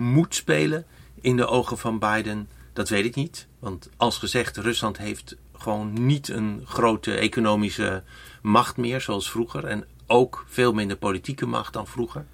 moet 0.01 0.35
spelen 0.35 0.85
in 1.21 1.37
de 1.37 1.47
ogen 1.47 1.79
van 1.79 1.99
Biden, 1.99 2.49
dat 2.73 2.89
weet 2.89 3.05
ik 3.05 3.15
niet. 3.15 3.47
Want 3.59 3.91
als 3.97 4.19
gezegd, 4.19 4.57
Rusland 4.57 4.99
heeft 4.99 5.37
gewoon 5.53 6.07
niet 6.07 6.29
een 6.29 6.63
grote 6.65 7.15
economische 7.15 8.03
macht 8.43 8.77
meer 8.77 9.01
zoals 9.01 9.31
vroeger. 9.31 9.65
En 9.65 9.85
ook 10.07 10.45
veel 10.47 10.73
minder 10.73 10.97
politieke 10.97 11.47
macht 11.47 11.73
dan 11.73 11.87
vroeger. 11.87 12.27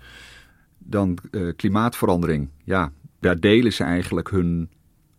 Dan 0.78 1.18
uh, 1.30 1.52
klimaatverandering. 1.56 2.49
Ja, 2.64 2.92
daar 3.20 3.40
delen 3.40 3.73
ze 3.73 3.85
eigenlijk 3.85 4.30
hun 4.30 4.70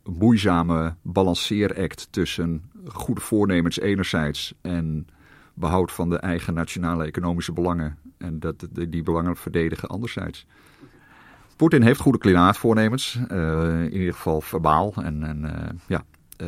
moeizame 0.03 0.95
balanceeract 1.01 2.07
tussen 2.11 2.71
goede 2.87 3.21
voornemens 3.21 3.79
enerzijds 3.79 4.53
en 4.61 5.07
behoud 5.53 5.91
van 5.91 6.09
de 6.09 6.17
eigen 6.17 6.53
nationale 6.53 7.05
economische 7.05 7.53
belangen 7.53 7.97
en 8.17 8.39
dat, 8.39 8.67
die 8.89 9.03
belangen 9.03 9.35
verdedigen 9.35 9.89
anderzijds. 9.89 10.45
Poetin 11.57 11.81
heeft 11.81 11.99
goede 11.99 12.17
klimaatvoornemens, 12.17 13.19
uh, 13.31 13.83
in 13.83 13.93
ieder 13.93 14.13
geval 14.13 14.41
verbaal. 14.41 14.93
En, 14.95 15.23
en 15.23 15.43
uh, 15.43 15.79
ja, 15.87 16.03
uh, 16.41 16.47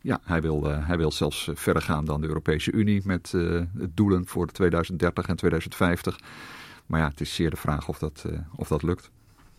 ja, 0.00 0.20
hij 0.24 0.42
wil, 0.42 0.64
hij 0.64 0.96
wil 0.96 1.12
zelfs 1.12 1.50
verder 1.54 1.82
gaan 1.82 2.04
dan 2.04 2.20
de 2.20 2.26
Europese 2.26 2.72
Unie 2.72 3.02
met 3.04 3.34
doelen 3.94 4.26
voor 4.26 4.46
2030 4.46 5.26
en 5.26 5.36
2050. 5.36 6.18
Maar 6.86 7.00
ja, 7.00 7.08
het 7.08 7.20
is 7.20 7.34
zeer 7.34 7.50
de 7.50 7.56
vraag 7.56 7.88
of 7.88 7.98
dat, 7.98 8.24
of 8.56 8.68
dat 8.68 8.82
lukt. 8.82 9.10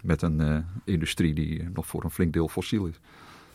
Met 0.02 0.22
een 0.22 0.66
industrie 0.84 1.34
die 1.34 1.70
nog 1.74 1.88
voor 1.88 2.04
een 2.04 2.12
flink 2.12 2.34
deel 2.34 2.48
fossiel 2.48 2.86
is. 2.86 3.00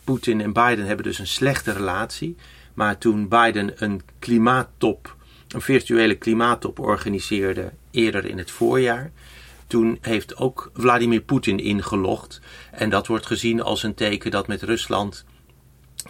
Poetin 0.05 0.41
en 0.41 0.53
Biden 0.53 0.87
hebben 0.87 1.05
dus 1.05 1.19
een 1.19 1.27
slechte 1.27 1.73
relatie. 1.73 2.37
Maar 2.75 2.99
toen 2.99 3.29
Biden 3.29 3.85
een 3.85 4.01
klimaattop, 4.19 5.17
een 5.49 5.61
virtuele 5.61 6.15
klimaattop 6.15 6.79
organiseerde 6.79 7.73
eerder 7.91 8.25
in 8.25 8.39
het 8.39 8.51
voorjaar, 8.51 9.11
toen 9.69 9.99
heeft 10.01 10.37
ook 10.37 10.71
Vladimir 10.75 11.21
Poetin 11.21 11.59
ingelogd. 11.59 12.41
En 12.71 12.91
dat 12.91 13.07
wordt 13.07 13.27
gezien 13.27 13.63
als 13.63 13.83
een 13.83 13.95
teken 13.95 14.31
dat 14.31 14.47
met 14.47 14.63
Rusland 14.63 15.25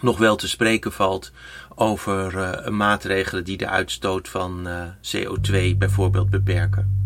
nog 0.01 0.17
wel 0.17 0.35
te 0.35 0.47
spreken 0.47 0.91
valt 0.91 1.31
over 1.75 2.35
uh, 2.35 2.67
maatregelen 2.67 3.43
die 3.43 3.57
de 3.57 3.67
uitstoot 3.67 4.29
van 4.29 4.67
uh, 4.67 4.83
CO2 4.83 5.77
bijvoorbeeld 5.77 6.29
beperken. 6.29 6.97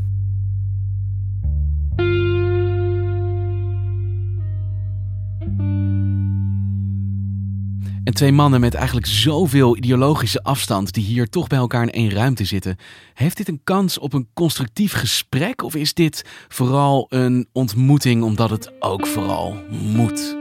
En 8.03 8.13
twee 8.13 8.31
mannen 8.31 8.59
met 8.59 8.73
eigenlijk 8.73 9.05
zoveel 9.05 9.77
ideologische 9.77 10.43
afstand 10.43 10.93
die 10.93 11.03
hier 11.03 11.29
toch 11.29 11.47
bij 11.47 11.57
elkaar 11.57 11.81
in 11.81 11.91
één 11.91 12.09
ruimte 12.09 12.45
zitten. 12.45 12.77
Heeft 13.13 13.37
dit 13.37 13.47
een 13.47 13.61
kans 13.63 13.97
op 13.97 14.13
een 14.13 14.27
constructief 14.33 14.93
gesprek 14.93 15.61
of 15.61 15.75
is 15.75 15.93
dit 15.93 16.25
vooral 16.47 17.05
een 17.09 17.47
ontmoeting 17.51 18.23
omdat 18.23 18.49
het 18.49 18.71
ook 18.79 19.07
vooral 19.07 19.57
moet? 19.69 20.37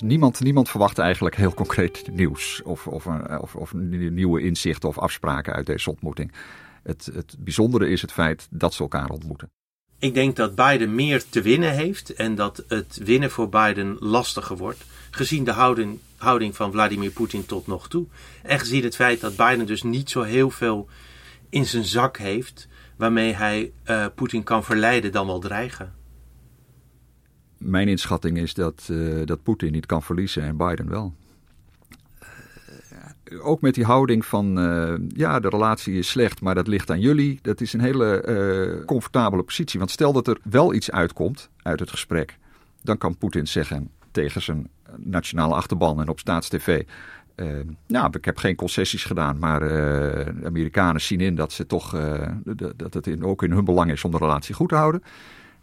Niemand, 0.00 0.40
niemand 0.40 0.68
verwacht 0.68 0.98
eigenlijk 0.98 1.36
heel 1.36 1.54
concreet 1.54 2.08
nieuws 2.12 2.62
of, 2.64 2.86
of, 2.86 3.06
of, 3.40 3.54
of 3.54 3.74
nieuwe 3.74 4.42
inzichten 4.42 4.88
of 4.88 4.98
afspraken 4.98 5.52
uit 5.52 5.66
deze 5.66 5.90
ontmoeting. 5.90 6.32
Het, 6.82 7.10
het 7.14 7.36
bijzondere 7.38 7.88
is 7.88 8.02
het 8.02 8.12
feit 8.12 8.46
dat 8.50 8.74
ze 8.74 8.82
elkaar 8.82 9.08
ontmoeten. 9.08 9.50
Ik 10.02 10.14
denk 10.14 10.36
dat 10.36 10.54
Biden 10.54 10.94
meer 10.94 11.28
te 11.28 11.42
winnen 11.42 11.72
heeft 11.72 12.14
en 12.14 12.34
dat 12.34 12.64
het 12.68 13.00
winnen 13.04 13.30
voor 13.30 13.48
Biden 13.48 13.96
lastiger 14.00 14.56
wordt 14.56 14.84
gezien 15.10 15.44
de 15.44 15.50
houding, 16.16 16.56
van 16.56 16.72
Vladimir 16.72 17.10
Poetin 17.10 17.46
tot 17.46 17.66
nog 17.66 17.88
toe. 17.88 18.06
En 18.42 18.58
gezien 18.58 18.82
het 18.82 18.94
feit 18.94 19.20
dat 19.20 19.36
Biden 19.36 19.66
dus 19.66 19.82
niet 19.82 20.10
zo 20.10 20.22
heel 20.22 20.50
veel 20.50 20.88
in 21.48 21.66
zijn 21.66 21.84
zak 21.84 22.16
heeft 22.16 22.68
waarmee 22.96 23.32
hij 23.32 23.72
uh, 23.86 24.06
Poetin 24.14 24.42
kan 24.42 24.64
verleiden 24.64 25.12
dan 25.12 25.26
wel 25.26 25.40
dreigen. 25.40 25.94
Mijn 27.58 27.88
inschatting 27.88 28.38
is 28.38 28.54
dat, 28.54 28.88
uh, 28.90 29.26
dat 29.26 29.42
Poetin 29.42 29.72
niet 29.72 29.86
kan 29.86 30.02
verliezen 30.02 30.42
en 30.42 30.56
Biden 30.56 30.88
wel. 30.88 31.14
Ook 33.40 33.60
met 33.60 33.74
die 33.74 33.84
houding 33.84 34.26
van, 34.26 34.54
ja, 35.14 35.40
de 35.40 35.48
relatie 35.48 35.98
is 35.98 36.08
slecht, 36.08 36.40
maar 36.40 36.54
dat 36.54 36.66
ligt 36.66 36.90
aan 36.90 37.00
jullie. 37.00 37.38
Dat 37.42 37.60
is 37.60 37.72
een 37.72 37.80
hele 37.80 38.82
comfortabele 38.86 39.42
positie. 39.42 39.78
Want 39.78 39.90
stel 39.90 40.12
dat 40.12 40.26
er 40.26 40.38
wel 40.42 40.74
iets 40.74 40.90
uitkomt 40.90 41.50
uit 41.62 41.80
het 41.80 41.90
gesprek, 41.90 42.38
dan 42.82 42.98
kan 42.98 43.16
Poetin 43.16 43.46
zeggen 43.46 43.90
tegen 44.10 44.42
zijn 44.42 44.68
nationale 44.96 45.54
achterban 45.54 46.00
en 46.00 46.08
op 46.08 46.18
staatstv. 46.18 46.82
Uh, 47.36 47.60
nou, 47.86 48.10
ik 48.16 48.24
heb 48.24 48.38
geen 48.38 48.56
concessies 48.56 49.04
gedaan, 49.04 49.38
maar 49.38 49.60
de 49.60 50.32
Amerikanen 50.44 51.00
zien 51.00 51.20
in 51.20 51.34
dat, 51.34 51.52
ze 51.52 51.66
toch, 51.66 51.96
dat 52.76 52.94
het 52.94 53.22
ook 53.22 53.42
in 53.42 53.52
hun 53.52 53.64
belang 53.64 53.90
is 53.90 54.04
om 54.04 54.10
de 54.10 54.16
relatie 54.16 54.54
goed 54.54 54.68
te 54.68 54.74
houden. 54.74 55.02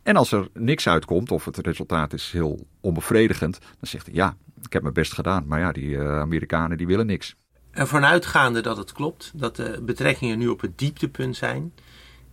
En 0.04 0.16
als 0.16 0.32
er 0.32 0.48
niks 0.54 0.88
uitkomt 0.88 1.32
of 1.32 1.46
het 1.46 1.58
resultaat 1.58 2.14
is 2.14 2.32
heel 2.32 2.68
onbevredigend, 2.82 3.60
dan 3.60 3.90
zegt 3.90 4.06
hij 4.06 4.16
ja, 4.16 4.36
ik 4.62 4.74
heb 4.74 4.82
mijn 4.82 4.94
best 4.94 5.14
gedaan, 5.14 5.48
maar 5.48 5.60
ja, 5.60 5.72
die 5.72 6.00
Amerikanen 6.00 6.78
die 6.78 6.88
willen 6.88 7.06
niks. 7.06 7.36
En 7.72 7.88
vanuitgaande 7.88 8.62
dat 8.62 8.78
het 8.78 8.92
klopt, 8.92 9.32
dat 9.36 9.56
de 9.56 9.80
betrekkingen 9.82 10.38
nu 10.38 10.48
op 10.48 10.62
het 10.62 10.78
dieptepunt 10.78 11.36
zijn, 11.36 11.74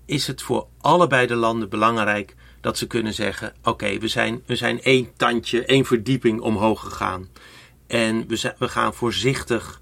is 0.05 0.27
het 0.27 0.43
voor 0.43 0.67
allebei 0.81 1.27
de 1.27 1.35
landen 1.35 1.69
belangrijk 1.69 2.35
dat 2.61 2.79
ze 2.79 2.87
kunnen 2.87 3.15
zeggen: 3.15 3.55
oké, 3.63 3.99
we, 3.99 4.09
zijn, 4.09 4.43
we 4.47 4.57
zijn 4.57 4.83
één 4.83 5.09
tandje, 5.17 5.65
één 5.65 5.85
verdieping 5.85 6.41
omhoog 6.41 6.81
gegaan. 6.81 7.29
En 7.87 8.29
we, 8.29 8.37
zijn, 8.37 8.55
we 8.59 8.69
gaan 8.69 8.95
voorzichtig 8.95 9.81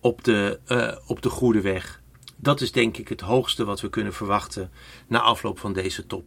op 0.00 0.24
de, 0.24 0.58
uh, 0.68 0.92
op 1.06 1.22
de 1.22 1.28
goede 1.28 1.60
weg. 1.60 2.00
Dat 2.36 2.60
is 2.60 2.72
denk 2.72 2.96
ik 2.96 3.08
het 3.08 3.20
hoogste 3.20 3.64
wat 3.64 3.80
we 3.80 3.88
kunnen 3.88 4.12
verwachten 4.12 4.70
na 5.08 5.20
afloop 5.20 5.58
van 5.58 5.72
deze 5.72 6.06
top. 6.06 6.24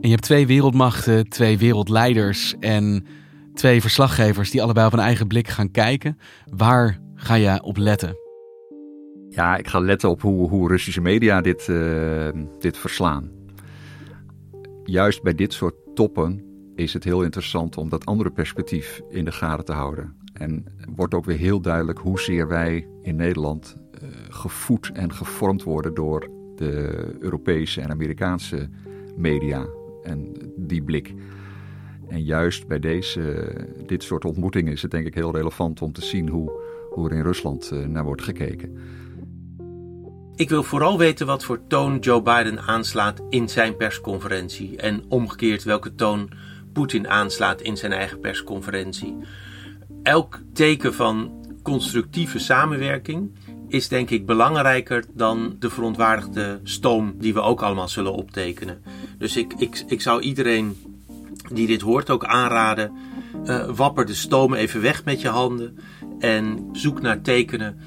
En 0.00 0.02
je 0.02 0.08
hebt 0.08 0.22
twee 0.22 0.46
wereldmachten, 0.46 1.28
twee 1.28 1.58
wereldleiders 1.58 2.54
en 2.60 3.06
twee 3.56 3.80
verslaggevers 3.80 4.50
die 4.50 4.62
allebei 4.62 4.86
op 4.86 4.92
een 4.92 4.98
eigen 4.98 5.26
blik 5.26 5.48
gaan 5.48 5.70
kijken. 5.70 6.18
Waar 6.50 7.00
ga 7.14 7.34
je 7.34 7.62
op 7.62 7.76
letten? 7.76 8.16
Ja, 9.28 9.56
ik 9.56 9.68
ga 9.68 9.78
letten 9.78 10.08
op 10.10 10.22
hoe, 10.22 10.48
hoe 10.48 10.68
Russische 10.68 11.00
media 11.00 11.40
dit, 11.40 11.66
uh, 11.68 12.28
dit 12.58 12.78
verslaan. 12.78 13.30
Juist 14.84 15.22
bij 15.22 15.34
dit 15.34 15.52
soort 15.52 15.74
toppen 15.94 16.44
is 16.74 16.92
het 16.92 17.04
heel 17.04 17.22
interessant 17.22 17.76
om 17.76 17.88
dat 17.88 18.06
andere 18.06 18.30
perspectief 18.30 19.00
in 19.10 19.24
de 19.24 19.32
gaten 19.32 19.64
te 19.64 19.72
houden. 19.72 20.16
En 20.32 20.64
wordt 20.94 21.14
ook 21.14 21.24
weer 21.24 21.38
heel 21.38 21.60
duidelijk 21.60 21.98
hoezeer 21.98 22.48
wij 22.48 22.88
in 23.02 23.16
Nederland 23.16 23.76
uh, 24.02 24.08
gevoed 24.28 24.90
en 24.92 25.12
gevormd 25.12 25.62
worden 25.62 25.94
door 25.94 26.28
de 26.56 27.16
Europese 27.20 27.80
en 27.80 27.90
Amerikaanse 27.90 28.68
media 29.16 29.66
en 30.02 30.32
die 30.56 30.82
blik. 30.82 31.14
En 32.08 32.22
juist 32.22 32.66
bij 32.66 32.78
deze, 32.78 33.52
dit 33.86 34.02
soort 34.02 34.24
ontmoetingen 34.24 34.72
is 34.72 34.82
het 34.82 34.90
denk 34.90 35.06
ik 35.06 35.14
heel 35.14 35.34
relevant 35.34 35.82
om 35.82 35.92
te 35.92 36.02
zien 36.02 36.28
hoe, 36.28 36.50
hoe 36.90 37.08
er 37.10 37.16
in 37.16 37.22
Rusland 37.22 37.70
uh, 37.72 37.86
naar 37.86 38.04
wordt 38.04 38.22
gekeken. 38.22 38.78
ik 40.34 40.48
wil 40.48 40.62
vooral 40.62 40.98
weten 40.98 41.26
wat 41.26 41.44
voor 41.44 41.66
toon 41.68 41.98
Joe 41.98 42.22
Biden 42.22 42.60
aanslaat 42.60 43.22
in 43.28 43.48
zijn 43.48 43.76
persconferentie. 43.76 44.76
En 44.76 45.04
omgekeerd 45.08 45.64
welke 45.64 45.94
toon 45.94 46.30
Poetin 46.72 47.08
aanslaat 47.08 47.60
in 47.60 47.76
zijn 47.76 47.92
eigen 47.92 48.20
persconferentie. 48.20 49.16
Elk 50.02 50.40
teken 50.52 50.94
van 50.94 51.44
constructieve 51.62 52.38
samenwerking 52.38 53.30
is 53.68 53.88
denk 53.88 54.10
ik 54.10 54.26
belangrijker 54.26 55.04
dan 55.14 55.56
de 55.58 55.70
verontwaardigde 55.70 56.60
stoom 56.62 57.14
die 57.18 57.34
we 57.34 57.40
ook 57.40 57.62
allemaal 57.62 57.88
zullen 57.88 58.12
optekenen. 58.12 58.82
Dus 59.18 59.36
ik, 59.36 59.52
ik, 59.58 59.84
ik 59.86 60.00
zou 60.00 60.20
iedereen 60.20 60.76
die 61.52 61.66
dit 61.66 61.80
hoort 61.80 62.10
ook 62.10 62.24
aanraden: 62.24 62.92
uh, 63.44 63.70
wapper 63.70 64.06
de 64.06 64.14
stoom 64.14 64.54
even 64.54 64.80
weg 64.80 65.04
met 65.04 65.20
je 65.20 65.28
handen 65.28 65.78
en 66.18 66.68
zoek 66.72 67.00
naar 67.00 67.20
tekenen 67.20 67.80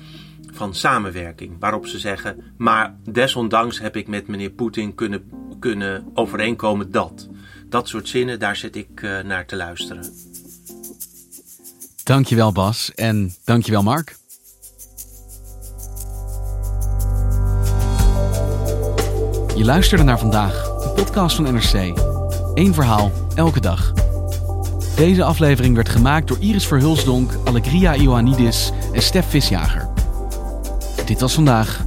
van 0.51 0.75
samenwerking. 0.75 1.55
Waarop 1.59 1.87
ze 1.87 1.99
zeggen: 1.99 2.53
Maar 2.57 2.95
desondanks 3.03 3.79
heb 3.79 3.95
ik 3.95 4.07
met 4.07 4.27
meneer 4.27 4.49
Poetin 4.49 4.95
kunnen, 4.95 5.31
kunnen 5.59 6.05
overeenkomen 6.13 6.91
dat. 6.91 7.29
Dat 7.69 7.87
soort 7.87 8.07
zinnen, 8.07 8.39
daar 8.39 8.55
zit 8.55 8.75
ik 8.75 9.01
uh, 9.01 9.19
naar 9.19 9.45
te 9.45 9.55
luisteren. 9.55 10.13
Dankjewel 12.03 12.51
Bas 12.51 12.93
en 12.95 13.35
dankjewel 13.45 13.83
Mark. 13.83 14.17
Je 19.55 19.65
luisterde 19.65 20.03
naar 20.03 20.19
vandaag, 20.19 20.67
een 20.83 20.93
podcast 20.93 21.35
van 21.35 21.53
NRC. 21.53 22.08
Eén 22.53 22.73
verhaal, 22.73 23.11
elke 23.35 23.59
dag. 23.59 23.93
Deze 24.95 25.23
aflevering 25.23 25.75
werd 25.75 25.89
gemaakt 25.89 26.27
door 26.27 26.37
Iris 26.39 26.67
Verhulsdonk, 26.67 27.31
Allegria 27.43 27.95
Ioannidis 27.95 28.71
en 28.93 29.01
Stef 29.01 29.29
Visjager. 29.29 29.89
Dit 31.05 31.19
was 31.19 31.33
vandaag, 31.33 31.85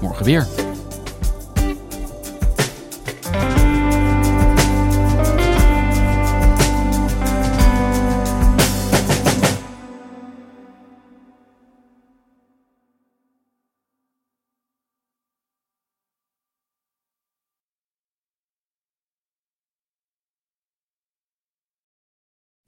morgen 0.00 0.24
weer. 0.24 0.59